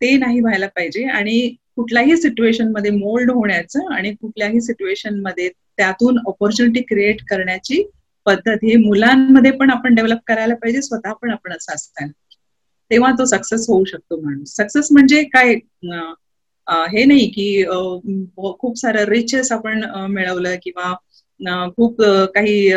[0.00, 1.04] ते नाही व्हायला पाहिजे.
[1.06, 7.82] आणि कुठल्याही सिच्युएशनमध्ये मोल्ड होण्याचं आणि कुठल्याही सिच्युएशनमध्ये त्यातून ऑपॉर्च्युनिटी क्रिएट करण्याची
[8.26, 12.12] पद्धत ही मुलांमध्ये पण आपण डेव्हलप करायला पाहिजे स्वतः पण आपण असं असताना.
[12.90, 14.54] तेव्हा तो सक्सेस होऊ शकतो माणूस.
[14.56, 15.54] सक्सेस म्हणजे काय?
[16.92, 17.64] हे नाही की
[18.60, 20.94] खूप सारं रिचेस आपण मिळवलं किंवा
[21.76, 22.02] खूप
[22.34, 22.68] काही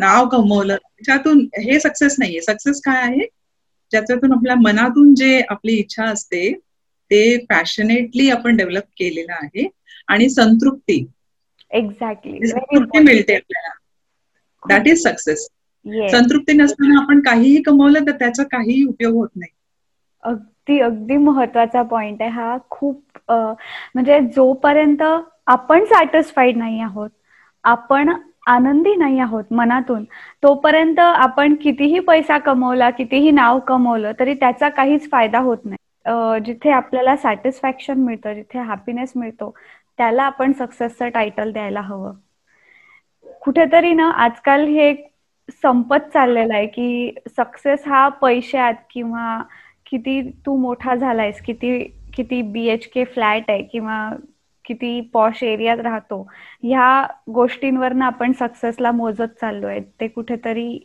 [0.00, 0.76] नाव कमवलं.
[0.76, 2.40] त्याच्यातून हे सक्सेस नाहीये.
[2.40, 3.26] सक्सेस काय आहे?
[3.92, 6.52] ज्याच्यातून आपल्या मनातून जे आपली इच्छा असते
[7.12, 9.68] ते पॅशनेटली आपण डेव्हलप केलेलं आहे
[10.08, 11.04] आणि संतृप्ती.
[11.70, 13.72] एक्झॅक्टली संतृप्ती मिळते आपल्याला.
[14.62, 15.48] दॅट इज सक्सेस
[16.08, 19.50] संतृप्ती नसताना आपण काहीही कमवलं तर त्याचा काहीही उपयोग होत नाही.
[20.22, 22.30] अगदी अगदी महत्त्वाचा पॉइंट आहे.
[22.30, 25.02] हा खूप म्हणजे जोपर्यंत
[25.48, 27.10] आपण सॅटिस्फाईड नाही आहोत
[27.64, 28.10] आपण
[28.48, 30.04] आनंदी नाही आहोत मनातून
[30.42, 35.76] तोपर्यंत आपण कितीही पैसा कमवला कितीही नाव कमवलं तरी त्याचा काहीच फायदा होत नाही.
[36.46, 39.54] जिथे आपल्याला सॅटिस्फॅक्शन मिळतं जिथे हॅपीनेस मिळतो
[39.98, 42.12] त्याला आपण सक्सेसचं टायटल द्यायला हवं.
[43.42, 44.92] कुठेतरी ना आजकाल हे
[45.52, 49.42] संपत चाललेलं आहे की सक्सेस हा पैशात किंवा
[49.86, 51.78] किती तू मोठा झालायस किती
[52.16, 53.98] किती बी एच के फ्लॅट आहे किंवा
[54.64, 56.22] किती पॉश एरियात राहतो
[56.62, 56.86] ह्या
[57.34, 59.80] गोष्टींवरनं आपण सक्सेसला मोजत चाललोय.
[60.00, 60.78] ते कुठेतरी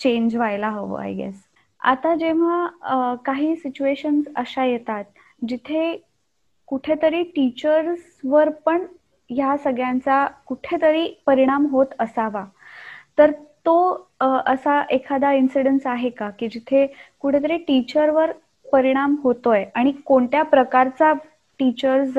[0.00, 1.42] चेंज व्हायला हवं आय गेस
[1.82, 5.04] आता जेव्हा काही सिच्युएशन अशा येतात
[5.42, 5.96] जिथे
[6.68, 8.84] कुठेतरी टीचर्सवर पण
[9.30, 12.44] ह्या सगळ्यांचा कुठेतरी परिणाम होत असावा.
[13.18, 13.30] तर
[13.66, 13.74] तो
[14.20, 16.30] असा एखादा इन्सिडेन्स आहे का?
[16.30, 16.86] की जिथे
[17.20, 18.32] कुठेतरी टीचरवर
[18.66, 21.12] परिणाम होतोय आणि कोणत्या प्रकारचा
[21.60, 22.18] टीचर्स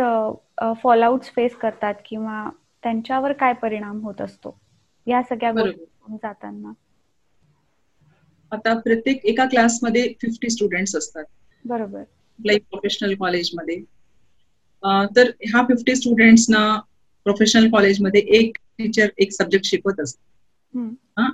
[0.82, 2.44] फॉलआउट फेस करतात किंवा
[2.84, 4.58] त्यांच्यावर काय परिणाम होत असतो?
[5.08, 6.72] या सगळ्या गोष्टी जाताना.
[8.54, 11.24] आता प्रत्येक एका क्लासमध्ये फिफ्टी स्टुडंट्स असतात.
[11.66, 12.04] बरोबर.
[12.40, 13.76] लाईक प्रोफेशनल कॉलेजमध्ये
[15.16, 16.80] तर ह्या फिफ्टी स्टुडंट्सना
[17.26, 20.22] प्रोफेशनल कॉलेजमध्ये एक टीचर एक सब्जेक्ट शिकवत असतात.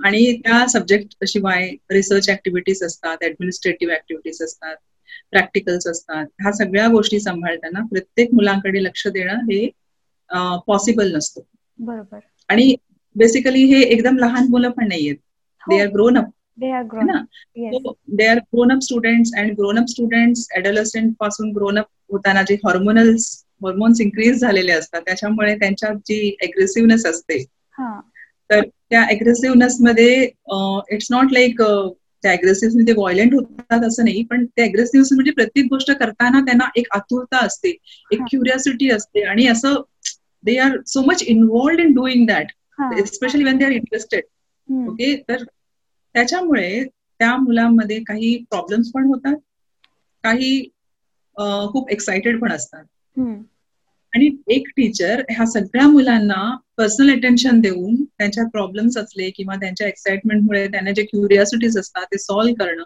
[0.03, 4.75] आणि त्या सब्जेक्ट शिवाय रिसर्च ऍक्टिव्हिटीज असतात ऍडमिनिस्ट्रेटिव्ह ऍक्टिव्हिटीज असतात
[5.32, 6.25] प्रॅक्टिकल्स असतात.
[6.41, 9.65] ह्या सगळ्या गोष्टी सांभाळताना प्रत्येक मुलांकडे लक्ष देणं हे
[10.67, 11.41] पॉसिबल नसतं.
[11.79, 12.19] बरोबर.
[12.49, 12.75] आणि
[13.15, 15.15] बेसिकली हे एकदम लहान मुलं पण नाहीयेत.
[15.67, 16.29] They are grown up
[16.60, 17.12] they are grown
[18.15, 23.45] they are grown up students and grown up students ऍडोलसेंटपासून grown up होताना जे हॉर्मोनल्स
[23.63, 27.43] हॉर्मोन्स इन्क्रीज झालेले असतात त्याच्यामुळे त्यांच्यात जी अग्रेसिव्हनेस असते
[28.50, 30.24] तर त्या अग्रेसिव्हनेस मध्ये
[30.91, 31.62] इट्स नॉट लाईक
[32.24, 36.65] त्या अग्रेसिव्ह ते व्हायलेंट होतात असं नाही पण ते अग्रेसिव्ह म्हणजे प्रत्येक गोष्ट करताना त्यांना
[36.76, 37.69] एक आतुरता असते
[38.12, 39.82] एक क्युरियासिटी असते आणि असं
[40.43, 42.52] they are so much involved in doing that
[43.00, 44.24] especially when they are interested
[44.88, 45.43] okay तर
[46.15, 46.84] त्याच्यामुळे
[47.19, 49.36] त्या मुलांमध्ये काही प्रॉब्लेम्स पण होतात.
[50.24, 50.60] काही
[51.72, 52.84] खूप एक्साइटेड पण असतात.
[54.13, 56.41] आणि एक टीचर ह्या सगळ्या मुलांना
[56.78, 62.56] पर्सनल अटेन्शन देऊन त्यांच्या प्रॉब्लेम्स असले किंवा त्यांच्या एक्साइटमेंटमुळे त्यांना जे क्युरियासिटीज असतात ते सॉल्व्ह
[62.60, 62.84] करणं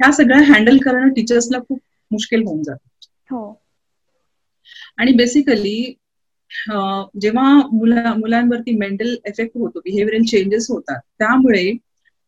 [0.00, 1.78] ह्या सगळ्या हँडल करणं टीचर्सला खूप
[2.10, 2.88] मुश्किल होऊन जातं.
[3.30, 3.60] हो.
[4.98, 5.94] आणि बेसिकली
[7.20, 11.70] जेव्हा मुला मुलांवरती मेंटल इफेक्ट होतो बिहेवियरल चेंजेस होतात त्यामुळे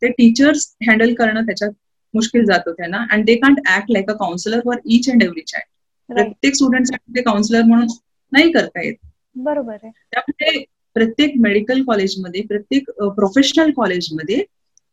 [0.03, 1.71] ते टीचर्स हँडल करणं त्याच्यात
[2.15, 5.67] मुश्किल जातो त्यांना and they can't act like a counsellor for each and every child
[6.11, 7.87] प्रत्येक स्टुडंटसाठी ते काउन्सिलर म्हणून
[8.33, 8.95] नाही करता येत.
[9.37, 9.91] बरोबर आहे.
[10.13, 10.65] त्यामुळे
[10.97, 14.43] प्रत्येक मेडिकल कॉलेजमध्ये प्रत्येक प्रोफेशनल कॉलेजमध्ये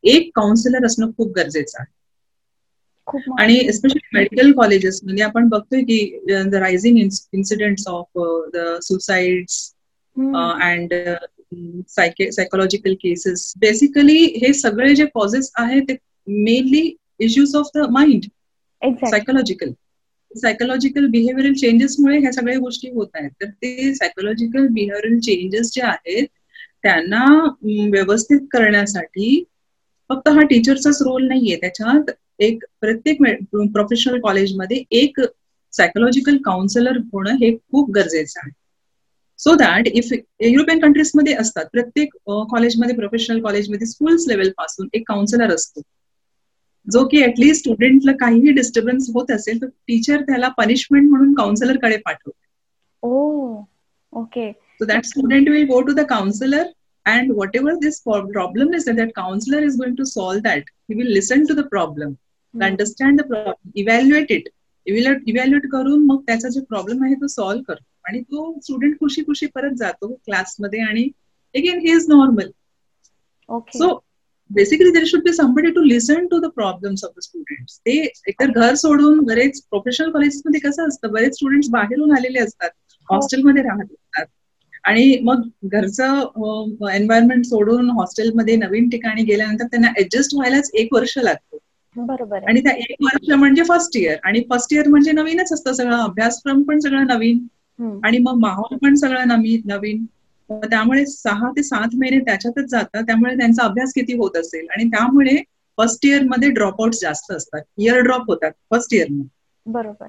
[0.04, 1.94] एक काउन्सिलर असणं खूप गरजेचं आहे.
[3.40, 5.98] आणि एस्पेशली मेडिकल कॉलेजेस म्हणजे आपण बघतोय की
[6.46, 8.20] the rising incidents of
[8.54, 9.60] the suicides
[10.18, 10.94] and
[11.90, 15.96] psychological cases basically हे सगळे जे कॉजेस आहेत ते
[16.28, 16.90] mainly
[17.20, 18.26] issues of the mind
[19.06, 19.72] psychological
[20.32, 23.30] psychological behavioural चेंजेसमुळे ह्या सगळ्या गोष्टी होत आहेत.
[23.42, 26.28] तर ते सायकोलॉजिकल बिहेवियरल चेंजेस जे आहेत
[26.84, 27.24] त्यांना
[27.92, 29.44] व्यवस्थित करण्यासाठी
[30.10, 31.56] फक्त हा टीचरचाच रोल नाहीये.
[31.56, 33.22] त्याच्यात एक प्रत्येक
[33.74, 35.20] प्रोफेशनल कॉलेजमध्ये एक
[35.74, 38.52] सायकोलॉजिकल काउन्सिलर होणं हे खूप गरजेचं आहे.
[39.40, 42.14] सो दॅट इफ युरोपियन कंट्रीजमध्ये असतात प्रत्येक
[42.52, 45.82] कॉलेजमध्ये प्रोफेशनल कॉलेजमध्ये स्कूल्स लेवलपासून एक काउन्सिलर असतो.
[46.88, 52.38] जो की ऍटलीस्ट स्टुडंटला काहीही डिस्टर्बन्स होत असेल तर टीचर त्याला पनिशमेंट म्हणून काउन्सिलरकडे पाठवतो.
[54.14, 54.52] Okay.
[54.80, 56.64] So that student will go to the counsellor
[57.06, 61.46] and whatever this problem is that counsellor is going to solve that he will listen
[61.46, 62.14] to the problem
[62.54, 64.50] understand the problem evaluate it
[64.88, 69.46] evaluate करून मग त्याचा जो problem आहे तो solve करतो आणि तो student खुशी खुशी
[69.56, 71.04] परत जातो क्लासमध्ये आणि
[71.56, 72.50] again he is normal
[73.74, 73.94] so
[74.50, 78.52] basically there should be somebody to listen to the problems of the students ते एकतर
[78.52, 82.70] घर सोडून बरेच प्रोफेशनल कॉलेजेसमध्ये कसं असतं बरेच स्टुडंट्स बाहेरून आलेले असतात
[83.10, 84.26] हॉस्टेलमध्ये राहत असतात.
[84.84, 91.58] आणि मग घरचं एन्व्हायरमेंट सोडून हॉस्टेलमध्ये नवीन ठिकाणी गेल्यानंतर त्यांना ऍडजस्ट व्हायलाच एक वर्ष लागतो.
[91.96, 92.44] बरोबर.
[92.50, 96.62] आणि त्या एक वर्ष म्हणजे फर्स्ट इयर आणि फर्स्ट इयर म्हणजे नवीनच असतं सगळं अभ्यासक्रम
[96.64, 97.46] पण सगळं नवीन.
[98.04, 99.62] आणि मग माहोल पण सगळं नवीन.
[99.66, 100.06] नवीन
[100.50, 104.68] त्यामुळे सहा ते सात महिने त्याच्यातच जातात त्यामुळे त्यांचा अभ्यास किती होत असेल?
[104.70, 105.36] आणि त्यामुळे
[105.78, 107.62] फर्स्ट इयरमध्ये ड्रॉपआउट जास्त असतात.
[107.78, 109.28] इयर ड्रॉप होतात फर्स्ट इयरमध्ये.
[109.66, 110.08] बरोबर.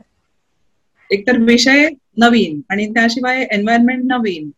[1.11, 4.51] एकतर विषय नवीन आणि त्याशिवाय एन्व्हायरमेंट नवीन.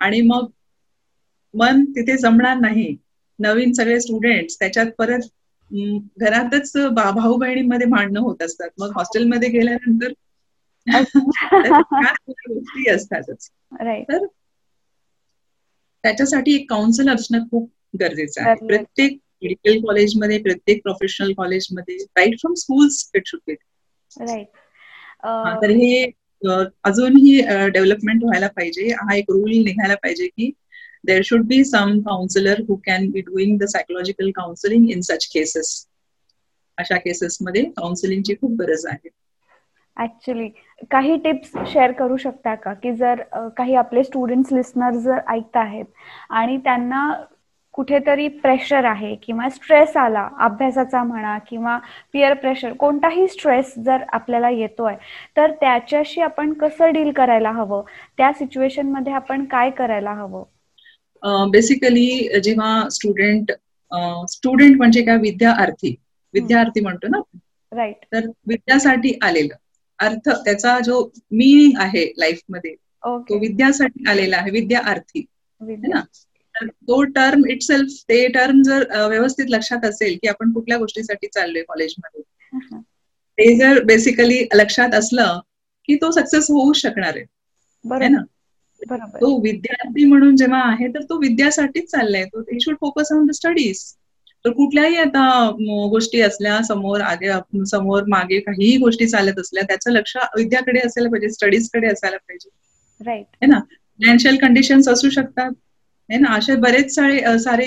[0.00, 0.46] आणि मग
[1.54, 2.94] मन तिथे जमणार नाही.
[3.38, 5.28] नवीन सगळे स्टुडंट त्याच्यात परत
[6.20, 8.68] घरातच भाऊ बहिणींमध्ये भांडणं होत असतात.
[8.78, 10.12] मग हॉस्टेलमध्ये गेल्यानंतर
[10.90, 13.50] गोष्टी असतातच
[14.08, 14.26] तर
[16.04, 18.48] त्याच्यासाठी एक काउन्सिलर असणं खूप गरजेचं आहे.
[18.66, 23.66] प्रत्येक मेडिकल कॉलेजमध्ये प्रत्येक प्रोफेशनल कॉलेजमध्ये right from schools it should be right
[25.44, 26.04] हा, तर हे
[26.84, 28.92] अजूनही डेव्हलपमेंट व्हायला पाहिजे.
[28.92, 30.52] हा एक रूल निघायला पाहिजे की
[31.04, 35.86] there should be some counsellor who can be doing the psychological counselling in such cases
[36.78, 39.08] अशा केसेसमध्ये काउन्सिलिंगची खूप गरज आहे.
[39.96, 40.48] ऍक्च्युली
[40.90, 42.72] काही टिप्स शेअर करू शकता का?
[42.74, 43.22] की जर
[43.56, 45.84] काही आपले स्टुडंट्स लिस्नर जर ऐकत आहेत
[46.30, 47.12] आणि त्यांना
[47.74, 51.78] कुठेतरी प्रेशर आहे किंवा स्ट्रेस आला अभ्यासाचा म्हणा किंवा
[52.12, 54.94] पिअर प्रेशर कोणताही स्ट्रेस जर आपल्याला येतोय
[55.36, 57.82] तर त्याच्याशी आपण कसं डील करायला हवं?
[58.18, 60.44] त्या सिच्युएशनमध्ये आपण काय करायला हवं?
[61.50, 63.52] बेसिकली जेव्हा स्टुडंट
[64.28, 65.16] स्टुडंट म्हणजे काय?
[65.16, 65.94] विद्यार्थी.
[66.34, 67.20] विद्यार्थी म्हणतो ना
[67.72, 69.54] राईट तर विद्यासाठी आलेलं.
[70.00, 75.18] अर्थ त्याचा जो मीनिंग आहे लाईफमध्ये तो विद्यासाठी आलेला आहे विद्यार्थी.
[75.18, 76.00] है विद्या ना
[76.60, 81.26] तर तो टर्म इट सेल्फ ते टर्म जर व्यवस्थित लक्षात असेल की आपण कुठल्या गोष्टीसाठी
[81.26, 82.22] चाललोय कॉलेजमध्ये
[83.32, 85.40] ते जर बेसिकली लक्षात असलं
[85.86, 87.24] की तो सक्सेस होऊ शकणार आहे.
[87.84, 88.08] बरोबर.
[88.08, 88.18] ना?
[88.88, 89.16] बरोबर.
[89.16, 92.24] तो विद्यार्थी म्हणून जेव्हा आहे तर तो विद्यासाठीच चाललाय.
[92.24, 93.96] तो he should focus on the studies
[94.44, 95.24] तर कुठल्याही आता
[95.90, 101.28] गोष्टी असल्या समोर आगे समोर मागे काहीही गोष्टी चालत असल्या त्याचं लक्ष विद्याकडे असायला पाहिजे
[101.28, 102.48] स्टडीजकडे असायला पाहिजे.
[103.00, 103.58] राईट है ना?
[103.58, 105.50] फायनान्शियल कंडिशन्स असू शकतात.
[106.10, 106.34] है ना?
[106.34, 107.64] असे बरेच सारे सारे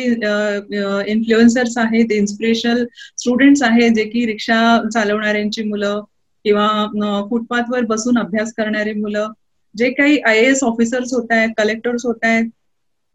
[1.11, 2.83] इन्फ्लुएन्सर्स आहेत इन्स्पिरेशनल
[3.17, 4.57] स्टुडंट्स आहेत जे की रिक्षा
[4.93, 6.01] चालवणाऱ्यांची मुलं
[6.45, 6.67] किंवा
[7.29, 9.31] फुटपाथवर बसून अभ्यास करणारी मुलं
[9.75, 12.49] जे काही आय एस ऑफिसर्स होत आहेत कलेक्टर्स होत आहेत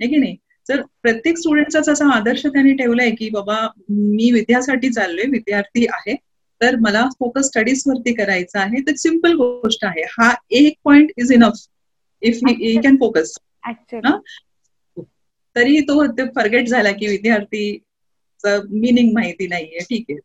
[0.01, 0.37] है की नाही?
[0.69, 3.57] तर प्रत्येक स्टुडंटचाच असा आदर्श त्यांनी ठेवलाय की बाबा
[3.89, 6.15] मी विद्यासाठी चाललोय विद्यार्थी आहे
[6.61, 10.03] तर मला फोकस स्टडीज वरती करायचा आहे तर सिंपल गोष्ट आहे.
[10.11, 11.67] हा एक point is enough
[12.23, 13.37] if he can focus
[15.57, 19.79] तरी तो फॉरगेट झाला की विद्यार्थीचं मिनिंग माहिती नाहीये.
[19.81, 20.19] ठीक आहे.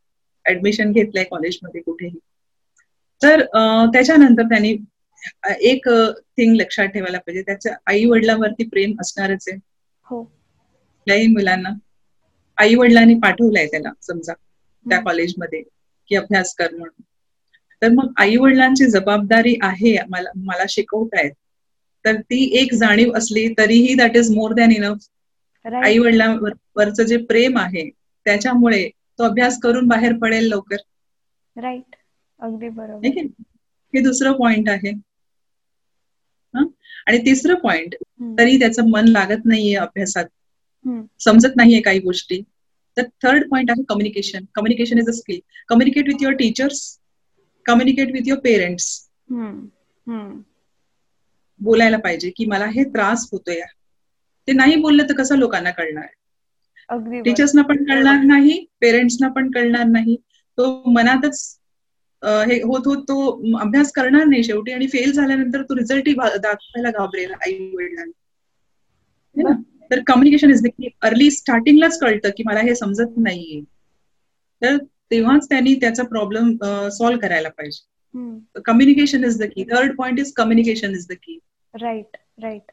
[0.46, 2.18] ऍडमिशन घेतलंय कॉलेजमध्ये कुठेही.
[3.22, 3.44] तर
[3.94, 4.76] त्याच्यानंतर त्यांनी
[5.62, 5.88] एक
[6.38, 7.42] थिंग लक्षात ठेवायला पाहिजे.
[7.42, 9.60] त्याच्या आई वडिलांवरती प्रेम असणारच आहे.
[10.06, 10.24] हो.
[10.24, 11.70] कुठल्याही मुलांना
[12.58, 14.34] आई वडिलांनी पाठवलंय त्याला समजा
[14.86, 15.00] त्या.
[15.00, 15.62] कॉलेजमध्ये
[16.10, 17.02] की अभ्यास कर म्हणून.
[17.82, 21.32] तर मग आई वडिलांची जबाबदारी आहे मला मला शिकवतायत.
[22.06, 25.08] तर ती एक जाणीव असली तरीही that is more than enough
[25.66, 27.90] आई वडिलांवरचं जे प्रेम आहे
[28.26, 28.90] त्याच्यामुळे
[29.20, 30.78] तो अभ्यास करून बाहेर पडेल लवकर.
[31.56, 31.96] राईट
[32.40, 33.08] अगदी बरोबर?
[33.94, 34.92] हे दुसरं पॉइंट आहे?
[37.08, 37.96] आणि तिसरं पॉइंट.
[38.40, 40.26] तरी त्याचं मन लागत नाहीये अभ्यासात.
[41.20, 42.42] समजत नाहीये काही गोष्टी.
[42.98, 45.40] तर थर्ड पॉइंट आहे communication communication is a skill
[45.70, 46.82] communicate with your teachers
[47.66, 48.90] communicate with your parents.
[51.62, 53.62] बोलायला पाहिजे की मला हे त्रास होतोय.
[54.48, 56.08] ते नाही बोललं तर कसं लोकांना कळणार?
[57.26, 60.16] टीचर्सना पण कळणार नाही पेरेंट्सना पण कळणार नाही.
[60.58, 61.40] तो मनातच
[62.26, 67.32] हे होत होत तो अभ्यास करणार नाही शेवटी आणि फेल झाल्यानंतर तो रिझल्टही दाखवायला घाबरेल
[67.32, 69.62] आई वडिलांना?
[69.92, 73.62] तर communication is the key early स्टार्टिंगलाच कळतं की मला हे समजत नाहीये.
[74.62, 74.78] तर
[75.12, 76.58] तेव्हाच त्यांनी त्याचा प्रॉब्लेम
[76.90, 77.90] सॉल्व्ह करायला पाहिजे.
[78.66, 81.40] Communication is the key third point is communication is the key
[81.82, 82.72] right right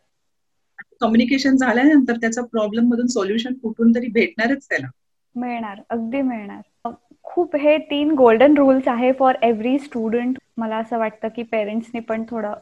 [1.00, 4.86] communication झाल्यानंतर त्याचा प्रॉब्लेम मधून सोल्युशन कुठून तरी भेटणारच त्याला.
[5.36, 6.60] मिळणार अगदी मिळणार.
[7.30, 12.24] खूप हे तीन गोल्डन रूल्स आहे फॉर एव्हरी स्टुडंट मला असं वाटतं की पेरेंट्सनी पण
[12.28, 12.54] थोडं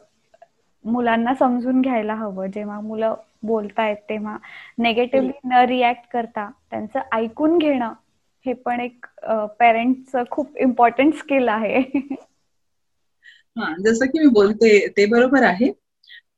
[0.85, 2.47] मुलांना समजून घ्यायला हवं.
[2.47, 4.37] जेव्हा मुलं बोलतायत तेव्हा
[4.79, 7.93] नेगेटिव्हली न रिॲक्ट करता त्यांचं ऐकून घेणं
[8.45, 9.05] हे पण एक
[9.59, 11.81] पेरेंट्सचं खूप इम्पॉर्टंट स्किल आहे.
[13.57, 15.71] हा जसं की मी बोलते ते बरोबर आहे.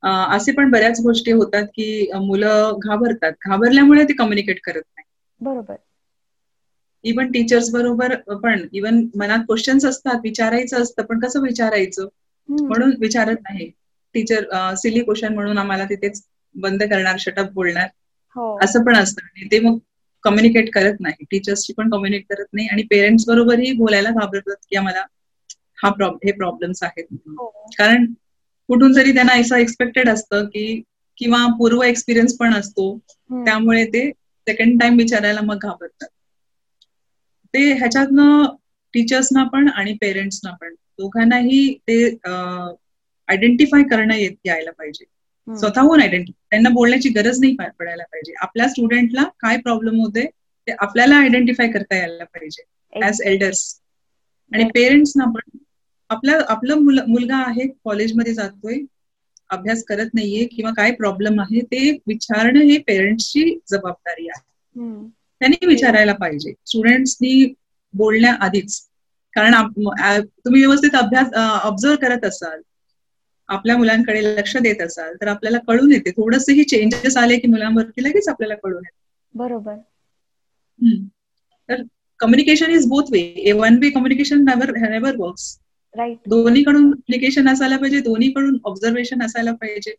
[0.03, 1.87] असे पण बऱ्याच गोष्टी होतात की
[2.21, 3.31] मुलं घाबरतात.
[3.41, 5.03] घाबरल्यामुळे ते कम्युनिकेट करत नाही.
[5.39, 5.77] बरोबर.
[7.03, 12.07] इवन टीचर्स बरोबर पण इवन मनात क्वेश्चन्स असतात विचारायचं असतं पण कसं विचारायचं.
[12.49, 13.69] म्हणून विचारत नाही.
[14.15, 16.21] टीचर सिली क्वेश्चन म्हणून आम्हाला तिथेच
[16.55, 17.87] बंद करणार शटअप बोलणार.
[18.35, 18.57] हो.
[18.63, 19.25] असं पण असतं.
[19.25, 19.77] आणि ते मग
[20.23, 21.25] कम्युनिकेट करत नाही.
[21.31, 22.67] टीचर्सशी पण कम्युनिकेट करत नाही.
[22.67, 25.03] आणि पेरेंट्स बरोबरही बोलायला घाबरतात की आम्हाला
[25.77, 27.05] हा प्रॉब हे प्रॉब्लेम्स आहेत.
[27.29, 27.47] हो.
[27.77, 28.05] कारण
[28.69, 30.81] कुठून तरी त्यांना असं एक्सपेक्टेड असतं की
[31.17, 32.97] किंवा पूर्व एक्सपिरियन्स पण असतो.
[33.45, 34.09] त्यामुळे ते
[34.47, 36.07] सेकंड टाइम विचारायला मग घाबरतात.
[37.53, 38.43] ते ह्याच्यातनं
[38.93, 45.05] टीचर्सना पण आणि पेरेंट्सना पण दोघांनाही ते आयडेंटिफाय करणं येत यायला पाहिजे.
[45.47, 50.25] स्वतःहून आयडेंटिफाय त्यांना बोलण्याची गरज नाही पडायला पाहिजे आपल्या स्टुडंटला काय प्रॉब्लेम होते
[50.67, 52.63] ते आपल्याला आयडेंटिफाय करता यायला पाहिजे
[53.01, 53.63] ऍज एल्डर्स
[54.51, 54.71] आणि बरं.
[54.73, 55.57] पेरेंट्सना पण
[56.49, 58.77] आपलं मुल- मुलगा आहे कॉलेजमध्ये जातोय
[59.49, 64.43] अभ्यास करत नाहीये किंवा काय प्रॉब्लेम आहे ते विचारणं हे पेरेंट्सची जबाबदारी आहे.
[65.41, 66.53] त्यांनी विचारायला पाहिजे.
[66.65, 67.53] स्टुडंट्सनी
[67.93, 68.79] बोलण्याआधीच.
[69.33, 69.53] कारण
[70.45, 72.61] तुम्ही व्यवस्थित अभ्यास ऑब्झर्व करत असाल
[73.49, 76.11] आपल्या मुलांकडे लक्ष देत असाल तर आपल्याला कळून येते.
[76.11, 78.99] थोडंसंही चेंजेस आले की मुलांवरती लगेच आपल्याला कळून येते.
[79.33, 79.75] बरोबर.
[81.69, 81.81] तर
[82.19, 85.57] communication is both way one way communication never works
[85.97, 89.95] right दोन्हीकडून कम्युनिकेशन असायला पाहिजे दोन्हीकडून ऑब्झर्वेशन असायला पाहिजे.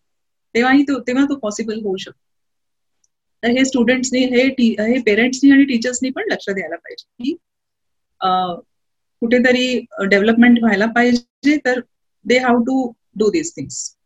[0.55, 2.32] तेव्हाही तो तेव्हा तो पॉसिबल होऊ शकतो.
[3.43, 4.43] तर हे स्टुडंट्सनी हे
[4.83, 7.33] हे पेरेंट्सनी आणि टीचर्सनी पण लक्ष द्यायला पाहिजे की
[9.23, 9.67] कुठेतरी
[10.09, 11.81] डेव्हलपमेंट व्हायला पाहिजे तर
[12.27, 13.97] they have to do this things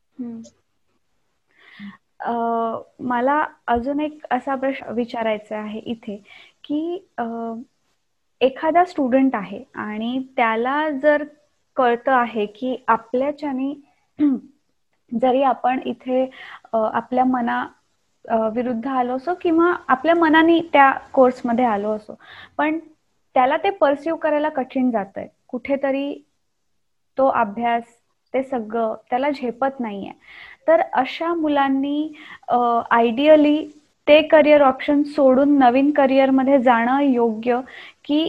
[3.01, 6.17] मला अजून एक असा प्रश्न विचारायचा आहे इथे
[6.65, 6.81] की
[8.41, 11.25] एखादा स्टुडंट आहे आणि त्याला जर
[11.77, 13.73] कळतं आहे की आपल्याच्याने
[15.21, 16.25] जरी आपण इथे
[16.73, 17.67] आपल्या मना
[18.55, 22.15] विरुद्ध आलो असो किंवा आपल्या मनाने त्या कोर्समध्ये आलो असो.
[22.59, 22.79] पण
[23.37, 25.27] त्याला ते परसिव्ह करायला कठीण जातंय.
[25.49, 26.13] कुठेतरी
[27.19, 27.85] तो अभ्यास
[28.35, 30.13] ते सगळं त्याला झेपत नाहीये.
[30.69, 32.13] तर अशा मुलांनी
[32.51, 33.57] आयडियली
[34.07, 37.61] ते करिअर ऑप्शन सोडून नवीन करिअरमध्ये जाणं योग्य
[38.05, 38.21] की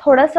[0.00, 0.36] थोडस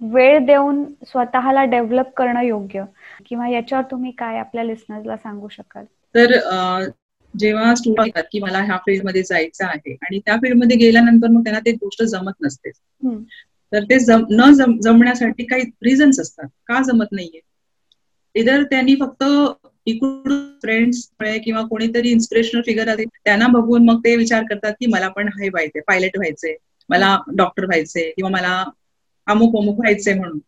[0.00, 2.84] वेळ देऊन स्वतःला डेव्हलप करणं योग्य?
[3.26, 5.84] किंवा याच्यावर तुम्ही काय आपल्या लिस्नर्सला सांगू शकाल?
[6.14, 6.38] तर
[7.34, 11.60] जेव्हा स्टुडंट येतात की मला ह्या फील्डमध्ये जायचं आहे आणि त्या फील्डमध्ये गेल्यानंतर मग त्यांना
[11.60, 12.70] ते गोष्ट जमत नसते.
[13.72, 16.48] तर ते जम न जम- जमण्यासाठी काही रिझन्स असतात.
[16.66, 17.40] का जमत नाहीये?
[18.34, 19.24] इधर त्यांनी फक्त
[19.86, 21.08] इकडून फ्रेंड्स
[21.44, 25.48] किंवा कोणीतरी इन्स्पिरेशनल फिगर आहे त्यांना बघून मग ते विचार करतात की मला पण हे
[25.48, 26.54] व्हायचंय पायलट व्हायचंय
[26.88, 28.64] मला डॉक्टर व्हायचंय किंवा मला
[29.26, 30.38] अमुक अमुक व्हायचंय म्हणून.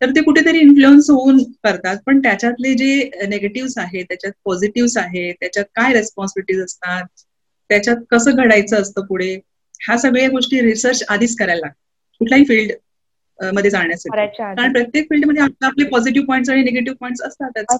[0.00, 1.96] तर ते कुठेतरी इन्फ्लुअन्स होऊन करतात.
[2.06, 7.04] पण त्याच्यातले जे नेगेटिव्ह आहेत त्याच्यात पॉझिटिव्ह आहेत त्याच्यात काय रेस्पॉन्सिबिलिटीज असतात
[7.70, 9.32] त्याच्यात कसं घडायचं असतं पुढे
[9.80, 11.74] ह्या सगळ्या गोष्टी रिसर्च आधीच करायला लागतात.
[12.20, 14.26] कुठल्याही फील्डमध्ये जाण्यासाठी.
[14.56, 17.76] कारण प्रत्येक फील्डमध्ये आपले आपले पॉझिटिव्ह पॉईंट्स आणि निगेटिव्ह पॉईंट्स असतातच.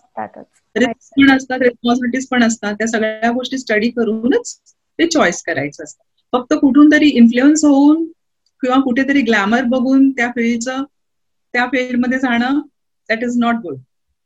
[0.76, 2.74] रिस्क पण असतात रेस्पॉन्सिबिलिटीज पण असतात.
[2.74, 4.56] त्या सगळ्या गोष्टी स्टडी करूनच
[4.98, 6.02] ते चॉईस करायचं असतं.
[6.32, 8.04] फक्त कुठून तरी इन्फ्लुअन्स होऊन
[8.62, 10.82] किंवा कुठेतरी ग्लॅमर बघून त्या फील्डचं
[11.54, 12.60] त्या फील्डमध्ये जाणं
[13.08, 13.78] that is not good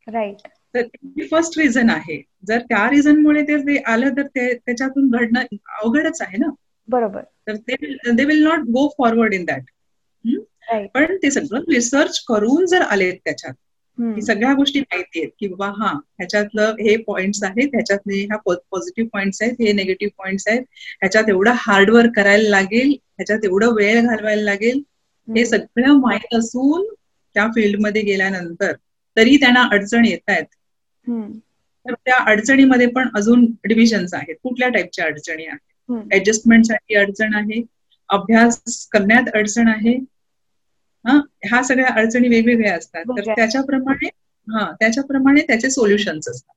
[0.06, 2.20] right तर फर्स्ट रिझन आहे.
[2.46, 5.40] जर त्या रिझनमुळे ते ते आलं तर ते त्याच्यातून घडणं
[5.74, 6.50] अवघडच आहे ना.
[6.88, 7.22] बरोबर.
[7.46, 9.64] तर ते they will not go forward in that
[10.94, 13.54] पण ते सगळं रिसर्च करून जर आलेत त्याच्यात
[14.14, 19.08] की सगळ्या गोष्टी माहिती आहेत की बाबा हा ह्याच्यातलं हे पॉइंट्स आहेत ह्याच्यातले ह्या पॉझिटिव्ह
[19.12, 20.62] पॉइंट्स आहेत हे निगेटिव्ह पॉइंट्स आहेत
[21.00, 24.82] ह्याच्यात एवढं हार्डवर्क करायला लागेल ह्याच्यात एवढं वेळ घालवायला लागेल
[25.28, 26.86] हे सगळं माहीत असून
[27.36, 28.72] त्या फील्डमध्ये गेल्यानंतर
[29.16, 30.44] तरी त्यांना अडचण येत आहेत.
[31.86, 34.34] तर त्या अडचणीमध्ये पण अजून डिव्हिजन्स आहेत.
[34.42, 35.58] कुठल्या टाईपच्या अडचणी आहेत?
[36.10, 37.62] ऍडजस्टमेंटसाठी अडचण आहे
[38.10, 39.96] अभ्यास करण्यात अडचण आहे.
[41.04, 43.04] ह्या सगळ्या अडचणी वेगवेगळ्या असतात.
[43.16, 44.08] तर त्याच्याप्रमाणे
[44.48, 46.54] हा त्याच्याप्रमाणे त्याचे सोल्युशन्स असतात.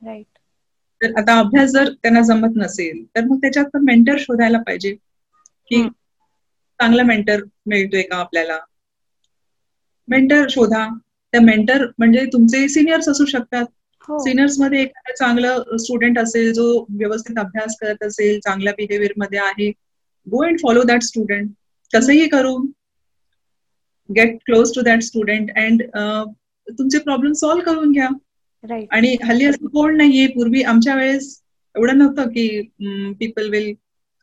[0.00, 0.38] राईट
[1.00, 4.96] तर आता अभ्यास जर त्यांना जमत नसेल तर मग त्याच्यात मेंटर शोधायला पाहिजे.
[5.70, 5.82] की
[6.80, 8.58] चांगला मेंटर मिळतोय का आपल्याला?
[10.08, 10.86] मेंटर शोधा.
[11.32, 13.64] त्या मेंटर म्हणजे तुमचे सिनियर्स असू शकतात.
[14.08, 19.70] सिनियर्समध्ये एखादा चांगलं स्टुडंट असेल जो व्यवस्थित अभ्यास करत असेल चांगल्या बिहेवियरमध्ये आहे
[20.26, 21.50] go and follow that student
[21.92, 22.66] कसंही करून
[24.08, 25.82] get close to that student and
[26.68, 28.08] तुमचे प्रॉब्लेम सॉल्व्ह करून घ्या.
[28.90, 30.26] आणि हल्ली असं कोण नाहीये.
[30.26, 31.40] पूर्वी आमच्या वेळेस
[31.74, 32.48] एवढं नव्हतं की
[33.20, 33.72] people will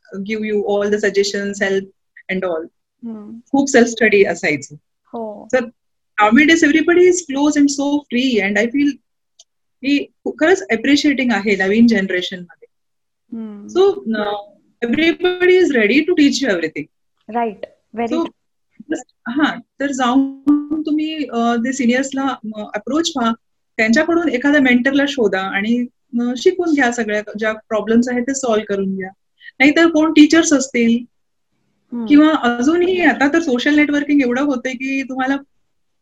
[0.08, 1.88] give you all the suggestions help
[2.30, 2.66] and all
[3.52, 4.74] खूप सेल्फ स्टडी असायचं.
[5.52, 5.64] तर
[6.18, 8.90] nowadays everybody is close and so free and I feel
[9.82, 9.98] ही
[10.40, 12.66] खरंच अप्रिशिएटिंग आहे नवीन जनरेशनमध्ये.
[13.68, 14.04] So
[14.82, 18.16] everybody is ready to teach you everything right very
[19.28, 21.24] हा तर जाऊन तुम्ही
[21.64, 22.36] ते सिनियर्सला
[22.74, 23.32] अप्रोच व्हा
[23.76, 25.86] त्यांच्याकडून एखाद्या मेंटरला शोधा आणि
[26.36, 29.08] शिकून घ्या सगळ्या ज्या प्रॉब्लेम्स आहेत ते सॉल्व्ह करून घ्या.
[29.58, 31.04] नाहीतर कोण टीचर्स असतील
[31.92, 35.36] किंवा अजूनही आता तर सोशल नेटवर्किंग एवढं होतंय की तुम्हाला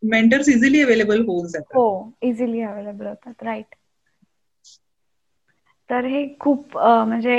[0.03, 1.75] मेंटर्स इझिली अवेलेबल होऊन जातात.
[1.77, 1.85] हो
[2.25, 3.75] इझिली अवेलेबल होतात राईट
[5.91, 7.37] तर हे खूप म्हणजे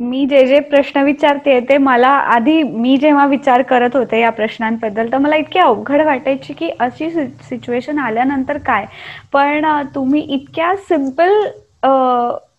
[0.00, 5.10] मी जे जे प्रश्न विचारते ते मला आधी मी जेव्हा विचार करत होते या प्रश्नांबद्दल
[5.12, 8.86] तर मला इतकी अवघड वाटायची की अशी सिच्युएशन आल्यानंतर काय?
[9.32, 11.32] पण तुम्ही इतक्या सिंपल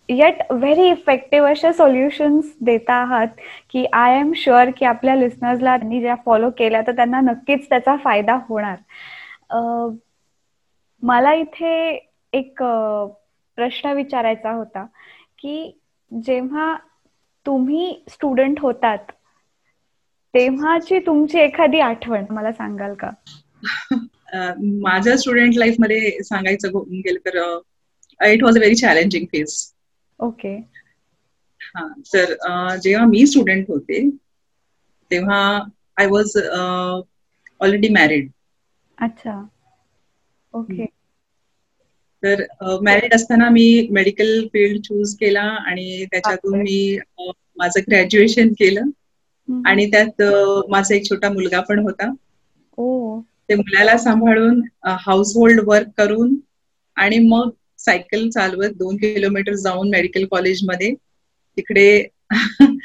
[0.10, 3.28] येट व्हेरी इफेक्टिव्ह अशा सोल्युशन्स देता आहात
[3.72, 7.96] की आय एम शुअर की आपल्या लिस्नर्सला त्यांनी ज्या फॉलो केल्या तर त्यांना नक्कीच त्याचा
[8.04, 8.76] फायदा होणार.
[11.04, 11.74] मला इथे
[12.34, 12.62] एक
[13.58, 14.86] प्रश्न विचारायचा होता
[15.40, 15.56] की
[16.12, 16.74] जेव्हा
[17.46, 19.12] तुम्ही स्टुडंट होतात
[20.34, 23.10] तेव्हाची तुमची एखादी आठवण मला सांगाल का?
[24.82, 27.38] माझ्या स्टुडंट लाईफमध्ये सांगायचं गेलं तर
[28.20, 29.56] it was a very challenging phase
[30.20, 30.54] okay
[31.62, 32.34] हा तर
[32.80, 34.02] जेव्हा मी स्टुडंट होते
[35.12, 35.40] तेव्हा
[35.98, 36.38] आय वॉज
[37.62, 38.32] ऑलरेडी मॅरिड
[38.98, 39.36] अच्छा.
[40.54, 40.86] ओके
[42.24, 42.42] तर
[42.84, 46.98] मॅरिड असताना मी मेडिकल फील्ड चूज केला आणि त्याच्यातून मी
[47.58, 48.90] माझं ग्रॅज्युएशन केलं.
[49.66, 50.22] आणि त्यात
[50.70, 52.12] माझा एक छोटा मुलगा पण होता.
[53.50, 54.62] ते मुलाला सांभाळून
[55.00, 56.36] हाऊस होल्ड वर्क करून
[56.98, 57.50] आणि मग
[57.90, 60.94] सायकल चालवत दोन किलोमीटर जाऊन मेडिकल कॉलेजमध्ये
[61.58, 61.90] तिकडे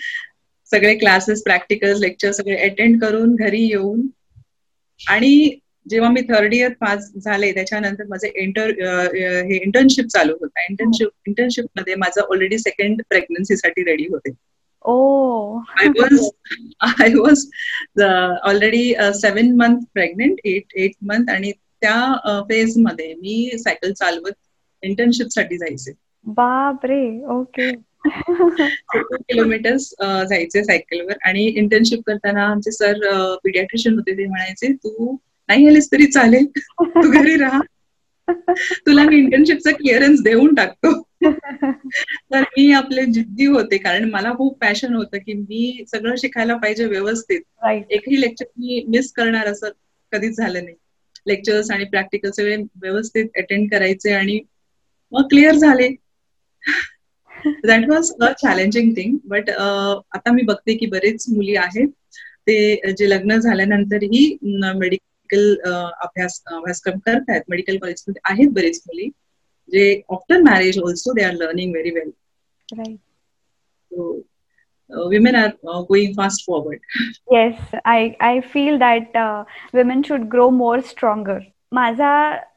[0.70, 4.06] सगळे क्लासेस प्रॅक्टिकल लेक्चर सगळे अटेंड करून घरी येऊन.
[5.00, 8.70] आणि जेव्हा मी थर्ड इयर पास झाले त्याच्यानंतर माझे इंटर
[9.14, 10.64] हे इंटर्नशिप चालू होता.
[10.70, 14.30] इंटर्नशिप इंटर्नशिपमध्ये माझं ऑलरेडी सेकंड प्रेग्नन्सीसाठी रेडी होते.
[15.78, 16.28] I was
[17.00, 17.46] I was
[18.44, 21.52] already seven month pregnant eight eight month आणि
[21.82, 24.32] त्या फेजमध्ये मी सायकल चालवत
[24.84, 25.92] इंटर्नशिपसाठी जायचे.
[26.26, 27.70] बापरे ओके.
[28.04, 29.94] टू किलोमीटर्स
[30.28, 32.98] जायचे सायकलवर आणि इंटर्नशिप करताना आमचे सर
[33.44, 35.16] पिडियाट्रिशियन होते ते म्हणायचे तू
[35.48, 36.46] नाही आलीस तरी चालेल.
[36.80, 37.60] तू घरी राहा.
[38.86, 41.00] तुला मी इंटर्नशिपचा क्लिअरन्स देऊन टाकतो.
[42.32, 46.86] तर मी आपले जिद्दी होते कारण मला खूप पॅशन होतं की मी सगळं शिकायला पाहिजे
[46.86, 47.40] व्यवस्थित.
[47.90, 49.68] एकही लेक्चर मी मिस करणार असं
[50.12, 50.76] कधीच झालं नाही.
[51.26, 54.38] लेक्चर्स आणि प्रॅक्टिकल सगळे व्यवस्थित अटेंड करायचे आणि
[55.14, 55.88] मग क्लिअर झाले.
[57.46, 61.88] That was a challenging thing but आता मी बघते की बरेच मुली आहेत
[62.48, 64.36] ते जे लग्न झाल्यानंतरही
[64.76, 67.42] मेडिकल अभ्यास अभ्यासक्रम करतायत.
[67.48, 69.08] मेडिकल कॉलेजमध्ये आहेत बरेच मुली
[69.72, 72.10] जे after marriage also they are learning very well
[75.10, 76.80] women are uh, going fast forward.
[77.32, 79.40] Yes i i feel that uh,
[79.78, 81.38] women should grow more stronger.
[81.72, 82.10] माझा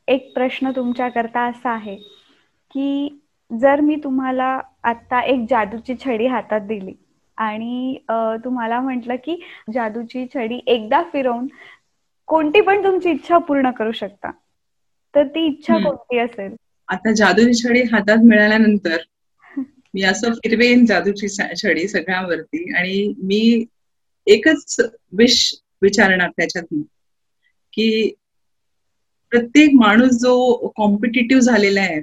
[0.08, 1.98] एक प्रश्न तुमच्या करता असा आहे.
[2.78, 3.20] की
[3.52, 4.48] जर मी तुम्हाला
[4.86, 6.94] आता एक जादूची छडी हातात दिली
[7.38, 7.98] आणि
[8.46, 9.40] तुम्हाला म्हटलं की
[9.74, 11.48] जादूची छडी एकदा फिरवून
[12.28, 14.32] कोणती पण तुमची इच्छा पूर्ण करू शकता
[15.14, 16.56] तर ती इच्छा कोणती असेल?
[16.90, 18.98] आता जादूची छडी हातात मिळाल्यानंतर
[19.94, 23.42] मी असं फिरवेन जादूची छडी सगळ्यावरती आणि मी
[24.28, 24.80] एकच
[25.14, 25.38] विश
[25.82, 26.82] विचारणार त्याच्यातून
[27.74, 27.88] की
[29.32, 30.34] प्रत्येक माणूस जो
[30.78, 32.00] कॉम्पिटेटिव्ह झालेला आहे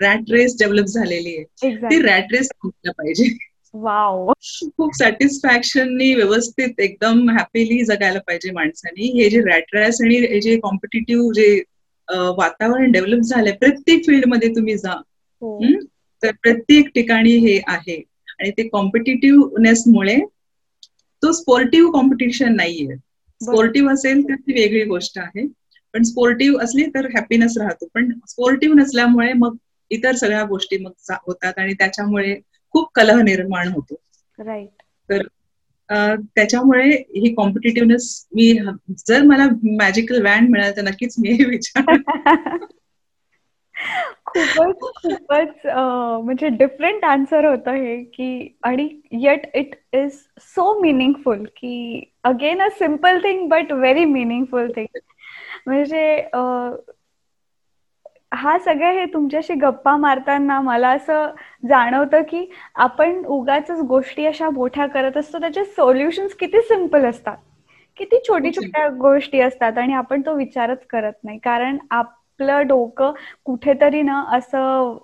[0.00, 1.44] रॅट रेस डेव्हलप झालेली आहे.
[1.82, 3.28] ती रॅट रेस थांबलं पाहिजे?
[3.74, 4.30] वाव
[4.76, 9.10] खूप सॅटिस्फॅक्शननी व्यवस्थित एकदम हॅपीली जगायला पाहिजे माणसानी.
[9.12, 11.50] हे जे रॅट रेस आणि हे जे कॉम्पिटेटिव्ह जे
[12.36, 15.00] वातावरण डेव्हलप झालंय प्रत्येक फील्डमध्ये तुम्ही जा.
[16.22, 17.96] तर प्रत्येक ठिकाणी हे आहे.
[18.40, 20.16] आणि ते कॉम्पिटेटिव्हनेसमुळे
[21.22, 22.94] तो स्पोर्टिव्ह कॉम्पिटिशन नाहीये.
[23.40, 25.46] स्पोर्टिव्ह असेल तर ती वेगळी गोष्ट आहे.
[25.94, 27.86] पण स्पोर्टिव्ह असली तर हॅपीनेस राहतो.
[27.94, 29.56] पण स्पोर्टिव्ह नसल्यामुळे मग
[29.90, 32.34] इतर सगळ्या गोष्टी मग होतात आणि त्याच्यामुळे
[32.70, 33.94] खूप कलह निर्माण होतो.
[34.38, 35.22] राईट तर
[36.36, 38.58] त्याच्यामुळे ही कॉम्पिटेटिव्हनेस मी
[39.06, 41.96] जर मला मॅजिकल वॅन मिळाल तर नक्कीच मी हे विचार
[44.24, 52.04] खूपच खूपच म्हणजे डिफरंट आन्सर होतं हे की आणि yet it is so meaningful की
[52.24, 54.98] again a simple thing but very meaningful thing
[55.66, 56.28] म्हणजे
[58.32, 61.30] हा सगळं हे तुमच्याशी गप्पा मारताना मला असं
[61.68, 62.44] जाणवतं की
[62.78, 67.36] आपण उगाच गोष्टी अशा मोठ्या करत असतो त्याचे सोल्युशन्स किती सिंपल असतात.
[67.96, 71.38] किती छोटी छोट्या गोष्टी असतात आणि आपण तो विचारच करत नाही.
[71.40, 73.12] कारण आपलं डोकं
[73.46, 74.96] कुठेतरी ना असं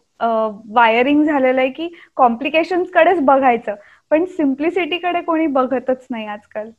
[0.70, 3.74] वायरिंग झालेलं आहे की कॉम्प्लिकेशन्स कडेच बघायचं.
[4.10, 6.70] पण सिम्प्लिसिटीकडे कोणी बघतच नाही आजकाल.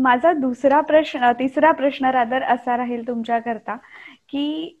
[0.00, 3.76] माझा दुसरा प्रश्न तिसरा प्रश्न रादर असा राहील तुमच्याकरता
[4.28, 4.76] की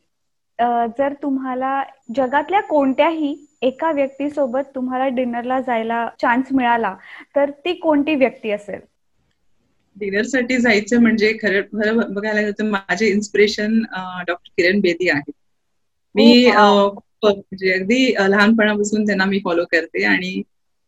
[0.98, 1.82] जर तुम्हाला
[2.14, 6.94] जगातल्या कोणत्याही एका व्यक्तीसोबत तुम्हाला डिनरला जायला चान्स मिळाला
[7.36, 8.80] तर ती कोणती व्यक्ती असेल?
[9.96, 13.80] डिनरसाठी जायचं म्हणजे खरं खरं बघायला गेलं तर माझे इन्स्पिरेशन
[14.26, 15.32] डॉक्टर किरण बेदी आहे
[16.14, 16.46] मी
[17.22, 20.40] म्हणजे अगदी लहानपणापासून त्यांना मी फॉलो करते आणि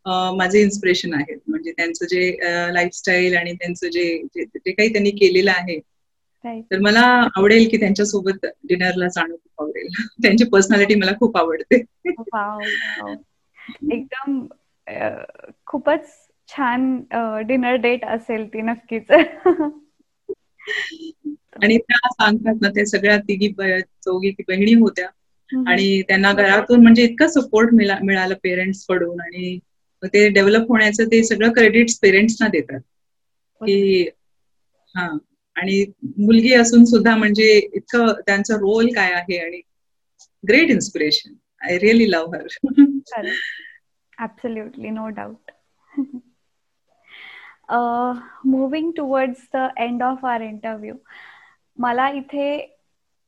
[0.06, 1.38] माझे इन्स्पिरेशन आहेत.
[1.48, 2.38] म्हणजे त्यांचं जे
[2.74, 5.80] लाईफस्टाईल आणि त्यांचं जे जे काही त्यांनी केलेलं आहे.
[6.44, 7.00] तर मला
[7.36, 9.88] आवडेल की त्यांच्यासोबत डिनरला जाणं खूप आवडेल.
[10.22, 11.84] त्यांची पर्सनॅलिटी मला खूप आवडते.
[13.92, 14.46] एकदम
[15.66, 16.06] खूपच
[16.48, 17.00] छान
[17.46, 19.10] डिनर डेट असेल ती नक्कीच.
[21.62, 23.52] आणि त्या सांगतात ना त्या सगळ्या तिघी
[24.04, 25.06] चौघी बहिणी होत्या.
[25.66, 29.20] आणि त्यांना घरातून म्हणजे इतका सपोर्ट मिळाला पेरेंट्सकडून.
[29.20, 29.58] आणि
[30.02, 32.80] ते डेव्हलप होण्याचं ते सगळं क्रेडिट पेरेंट्सना देतात.
[33.60, 34.08] की
[34.94, 35.08] हा.
[35.56, 35.84] आणि
[36.18, 39.60] मुलगी असून सुद्धा म्हणजे इतकं त्यांचा रोल काय आहे आणि
[40.44, 43.28] great inspiration I really love her
[44.18, 45.50] absolutely no doubt
[48.46, 50.94] moving towards the end of our interview
[51.78, 52.48] मला इथे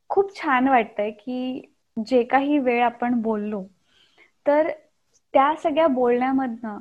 [0.09, 1.61] खूप छान वाटतंय की
[1.97, 3.63] जे काही वेळ आपण बोललो
[4.45, 4.69] तर
[5.35, 6.77] त्या सगळ्या बोलण्यामधनं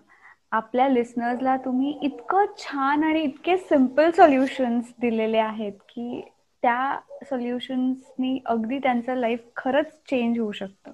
[0.52, 6.20] आपल्या लिस्नर्सला तुम्ही इतकं छान आणि इतके सिंपल सोल्युशन्स दिलेले आहेत की
[6.62, 10.92] त्या सोल्युशन्सनी अगदी त्यांचं लाईफ खरंच चेंज होऊ शकतं.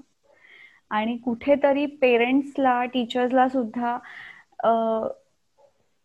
[0.91, 3.97] आणि कुठेतरी पेरेंट्सला टीचर्सला सुद्धा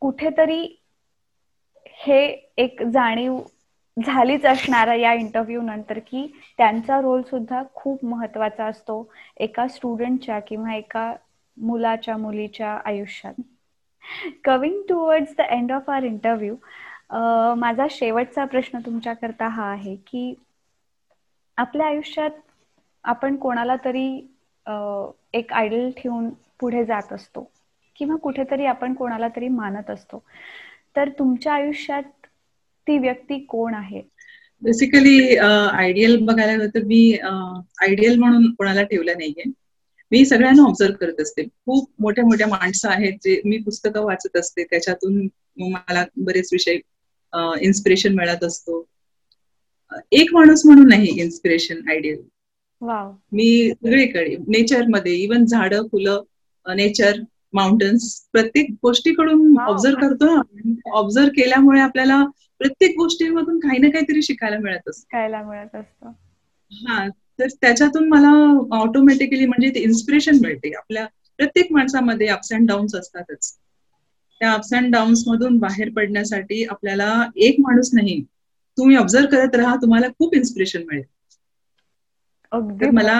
[0.02, 0.62] कुठेतरी
[2.00, 2.22] हे
[2.58, 3.40] एक जाणीव
[3.98, 6.26] झालीच असणार या इंटरव्ह्यू नंतर की
[6.58, 9.04] त्यांचा रोल सुद्धा खूप महत्त्वाचा असतो.
[9.38, 11.14] एका स्टुडंटच्या किंवा एका
[11.58, 13.34] मुलाच्या मुलीच्या आयुष्यात.
[14.44, 16.56] Coming towards the end of our interview
[17.58, 20.34] माझा शेवटचा प्रश्न तुमच्याकरता हा आहे की
[21.58, 22.32] आपल्या आयुष्यात
[23.04, 24.06] आपण कोणाला तरी
[25.34, 26.30] एक आयडल ठेवून
[26.60, 27.50] पुढे जात असतो
[27.96, 30.24] किंवा कुठेतरी आपण कोणाला तरी मानत असतो.
[30.96, 32.04] तर तुमच्या आयुष्यात
[32.88, 34.02] ती व्यक्ती कोण आहे?
[34.62, 39.52] बेसिकली आयडियल बघायला गेलं तर मी आयडियल म्हणून कोणाला ठेवलं नाहीये.
[40.12, 41.44] मी सगळ्यांना ऑब्झर्व करत असते.
[41.44, 44.64] खूप मोठ्या मोठ्या माणसं आहेत जे मी पुस्तकं वाचत असते.
[44.64, 45.28] त्याच्यातून
[45.58, 46.78] मला बरेच विषय
[47.62, 48.88] इन्स्पिरेशन मिळत असतो.
[50.12, 52.22] एक माणूस म्हणून नाही इन्स्पिरेशन आयडियल
[53.32, 56.24] मी सगळीकडे नेचरमध्ये इवन झाडं फुलं
[56.76, 57.14] नेचर
[57.54, 60.36] माउंटन्स प्रत्येक गोष्टीकडून ऑब्झर्व करतो
[60.92, 62.26] ऑब्झर्व केल्यामुळे आपल्याला
[62.60, 65.08] प्रत्येक गोष्टीमधून काही ना काहीतरी शिकायला मिळत असतं.
[65.48, 66.12] मिळत असतं.
[66.72, 67.08] हा.
[67.40, 68.30] तर त्याच्यातून मला
[68.78, 70.74] ऑटोमॅटिकली म्हणजे ते इन्स्पिरेशन मिळते.
[70.76, 71.06] आपल्या
[71.40, 73.56] प्रत्येक माणसामध्ये अप्स अँड डाऊन्स असतातच.
[74.42, 78.22] त्या अप्स अँड डाऊन्स मधून बाहेर पडण्यासाठी आपल्याला एक माणूस नाही
[78.78, 81.04] तुम्ही ऑब्झर्व करत राहा तुम्हाला खूप इन्स्पिरेशन मिळेल.
[82.92, 83.18] मला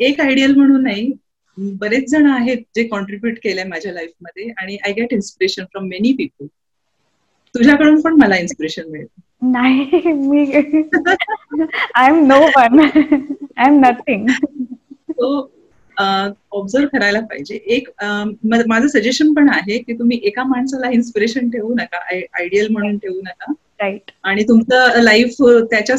[0.00, 1.12] एक आयडियल म्हणून नाही
[1.76, 6.46] बरेच जण आहेत जे कॉन्ट्रीब्युट केलंय माझ्या लाईफमध्ये आणि I get inspiration from many people
[7.54, 9.06] तुझ्याकडून पण मला इन्स्पिरेशन मिळेल.
[9.42, 14.28] नाही मी I am no one I am nothing
[15.10, 15.30] so
[15.96, 17.54] observe करायला पाहिजे.
[17.66, 17.88] एक
[18.66, 23.52] माझं सजेशन पण आहे की तुम्ही एका माणसाला इन्स्पिरेशन ठेवू नका आयडियल म्हणून ठेवू नका.
[23.80, 25.34] राईट आणि तुमचं लाईफ
[25.70, 25.96] त्याच्या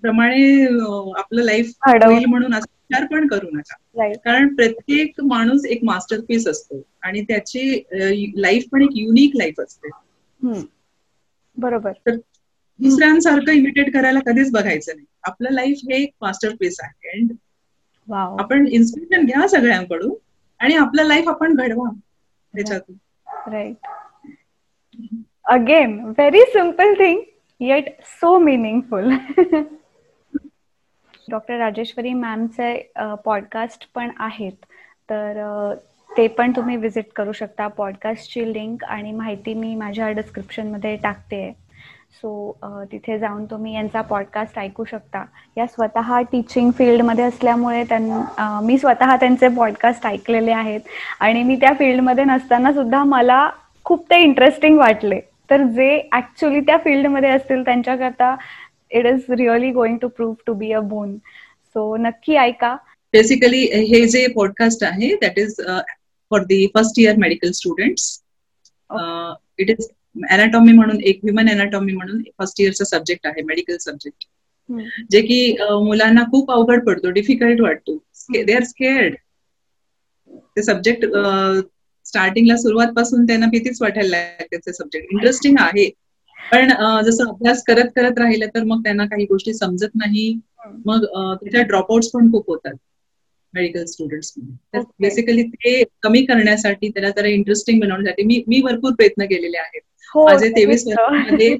[0.00, 0.64] प्रमाणे
[1.18, 3.76] आपलं लाईफ होईल म्हणून असं विचार पण करू नका.
[4.16, 7.82] कारण प्रत्येक माणूस एक मास्टरपीस असतो आणि त्याची
[8.36, 9.88] लाईफ पण एक युनिक लाईफ असते.
[11.56, 11.92] बरोबर.
[12.06, 12.16] तर
[12.82, 15.06] दुसऱ्यांसारखं इमिटेट करायला कधीच बघायचं नाही.
[15.24, 17.10] आपलं लाईफ हे एक मास्टरपीस आहे.
[17.10, 17.32] अँड
[18.40, 20.14] आपण इन्स्पिरेशन घ्या सगळ्यांकडून
[20.60, 21.88] आणि आपलं लाईफ आपण घडवा
[22.54, 22.96] त्याच्यातून.
[23.52, 23.86] Right
[25.44, 27.20] again very simple thing
[27.60, 29.10] yet so meaningful
[31.30, 32.74] doctor Rajeshwari मॅमचे
[33.24, 34.64] podcast पण आहेत.
[35.10, 35.74] तर
[36.10, 37.66] ते पण तुम्ही विजिट करू शकता.
[37.68, 41.52] पॉडकास्टची लिंक आणि माहिती मी माझ्या डिस्क्रिप्शनमध्ये टाकते.
[42.20, 42.30] सो
[42.92, 45.24] तिथे जाऊन तुम्ही यांचा पॉडकास्ट ऐकू शकता.
[45.56, 50.80] या स्वतः टीचिंग फील्डमध्ये असल्यामुळे त्यां मी स्वतः त्यांचे पॉडकास्ट ऐकलेले आहेत.
[51.20, 53.48] आणि मी त्या फील्डमध्ये नसताना सुद्धा मला
[53.84, 55.20] खूप ते इंटरेस्टिंग वाटले.
[55.50, 58.34] तर जे ऍक्च्युली त्या फील्डमध्ये असतील त्यांच्याकरता
[58.90, 62.74] it is really going to prove to be a boon so नक्की ऐका.
[63.14, 65.54] बेसिकली हे जे पॉडकास्ट आहे that is
[66.30, 68.04] for the first year medical students
[69.58, 74.24] it is anatomy म्हणून एक ह्युमन अनाटॉमी म्हणून फर्स्ट इयरचा सब्जेक्ट आहे मेडिकल सब्जेक्ट
[75.10, 77.96] जे की मुलांना खूप अवघड पडतो डिफिकल्ट वाटतो.
[78.32, 79.14] दे आर स्केअर्ड
[80.56, 81.04] ते सब्जेक्ट
[82.06, 85.88] स्टार्टिंगला सुरुवात पासून त्यांना भीतीच वाटायला लागते सब्जेक्ट इंटरेस्टिंग आहे.
[86.38, 86.68] पण
[87.04, 90.32] जसं अभ्यास करत करत राहिलं तर मग त्यांना काही गोष्टी समजत नाही.
[90.86, 92.74] मग त्याच्या ड्रॉपआउट पण खूप होतात.
[93.54, 99.24] मेडिकल स्टुडंट्समध्ये तर बेसिकली ते कमी करण्यासाठी त्याला जरा इंटरेस्टिंग बनवण्यासाठी मी मी भरपूर प्रयत्न
[99.24, 99.80] केलेले आहेत.
[100.14, 101.56] हो, माझे तेवीस वर्षांमध्ये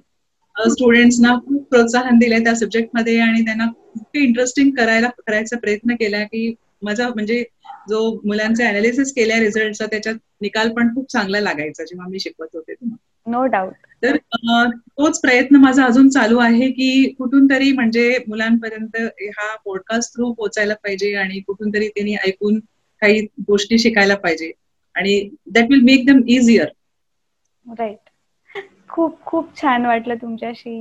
[0.57, 6.55] स्टुडंट्सना खूप प्रोत्साहन दिलंय त्या सब्जेक्टमध्ये आणि त्यांना खूप इंटरेस्टिंग करायला करायचा प्रयत्न केला की
[6.82, 7.43] माझा म्हणजे
[7.88, 12.74] जो मुलांचे अनालिसिस केल्या रिझल्टचा त्याच्यात निकाल पण खूप चांगला लागायचा जेव्हा मी शिकवत होते
[13.26, 14.16] नो डाऊट तर
[14.92, 16.88] तोच प्रयत्न माझा अजून चालू आहे की
[17.18, 18.96] कुठून तरी म्हणजे मुलांपर्यंत
[19.30, 22.59] हा पॉडकास्ट थ्रू पोहोचायला पाहिजे आणि कुठून तरी त्यांनी ऐकून
[23.03, 24.50] काही गोष्टी शिकायला पाहिजे.
[24.94, 26.68] आणि that will make them easier
[27.66, 28.11] right
[28.90, 30.74] खूप खूप छान वाटलं तुमच्याशी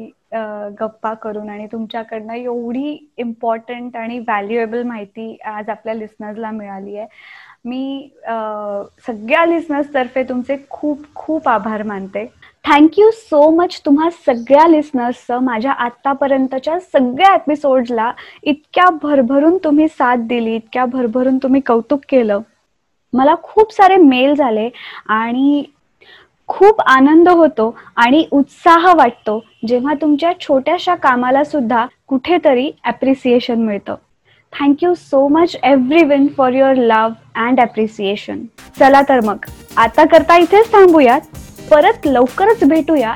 [0.80, 7.08] गप्पा करून आणि तुमच्याकडनं एवढी इम्पॉर्टंट आणि व्हॅल्युएबल माहिती आज आपल्या लिस्नर्सला मिळाली आहे.
[7.64, 8.10] मी
[9.08, 12.26] सगळ्या लिस्नर्स तर्फे तुमचे खूप खूप आभार मानते.
[12.66, 18.12] थँक्यू सो मच तुम्हा सगळ्या लिस्नर्सचं माझ्या आत्तापर्यंतच्या सगळ्या एपिसोडला
[18.44, 22.42] इतक्या भरभरून तुम्ही साथ दिली इतक्या भरभरून तुम्ही कौतुक केलं.
[23.14, 24.70] मला खूप सारे मेल झाले
[25.10, 25.64] आणि
[26.50, 33.96] खूप आनंद होतो आणि उत्साह वाटतो जेव्हा तुमच्या छोट्याशा कामाला सुद्धा कुठेतरी अप्रिसिएशन मिळतं.
[34.54, 35.56] Thank you so much
[36.06, 38.44] everyone for your love and appreciation
[38.80, 39.46] चला तर मग
[39.78, 41.22] आता करता इथेच थांबूयात.
[41.72, 43.16] परत लवकरच भेटूया.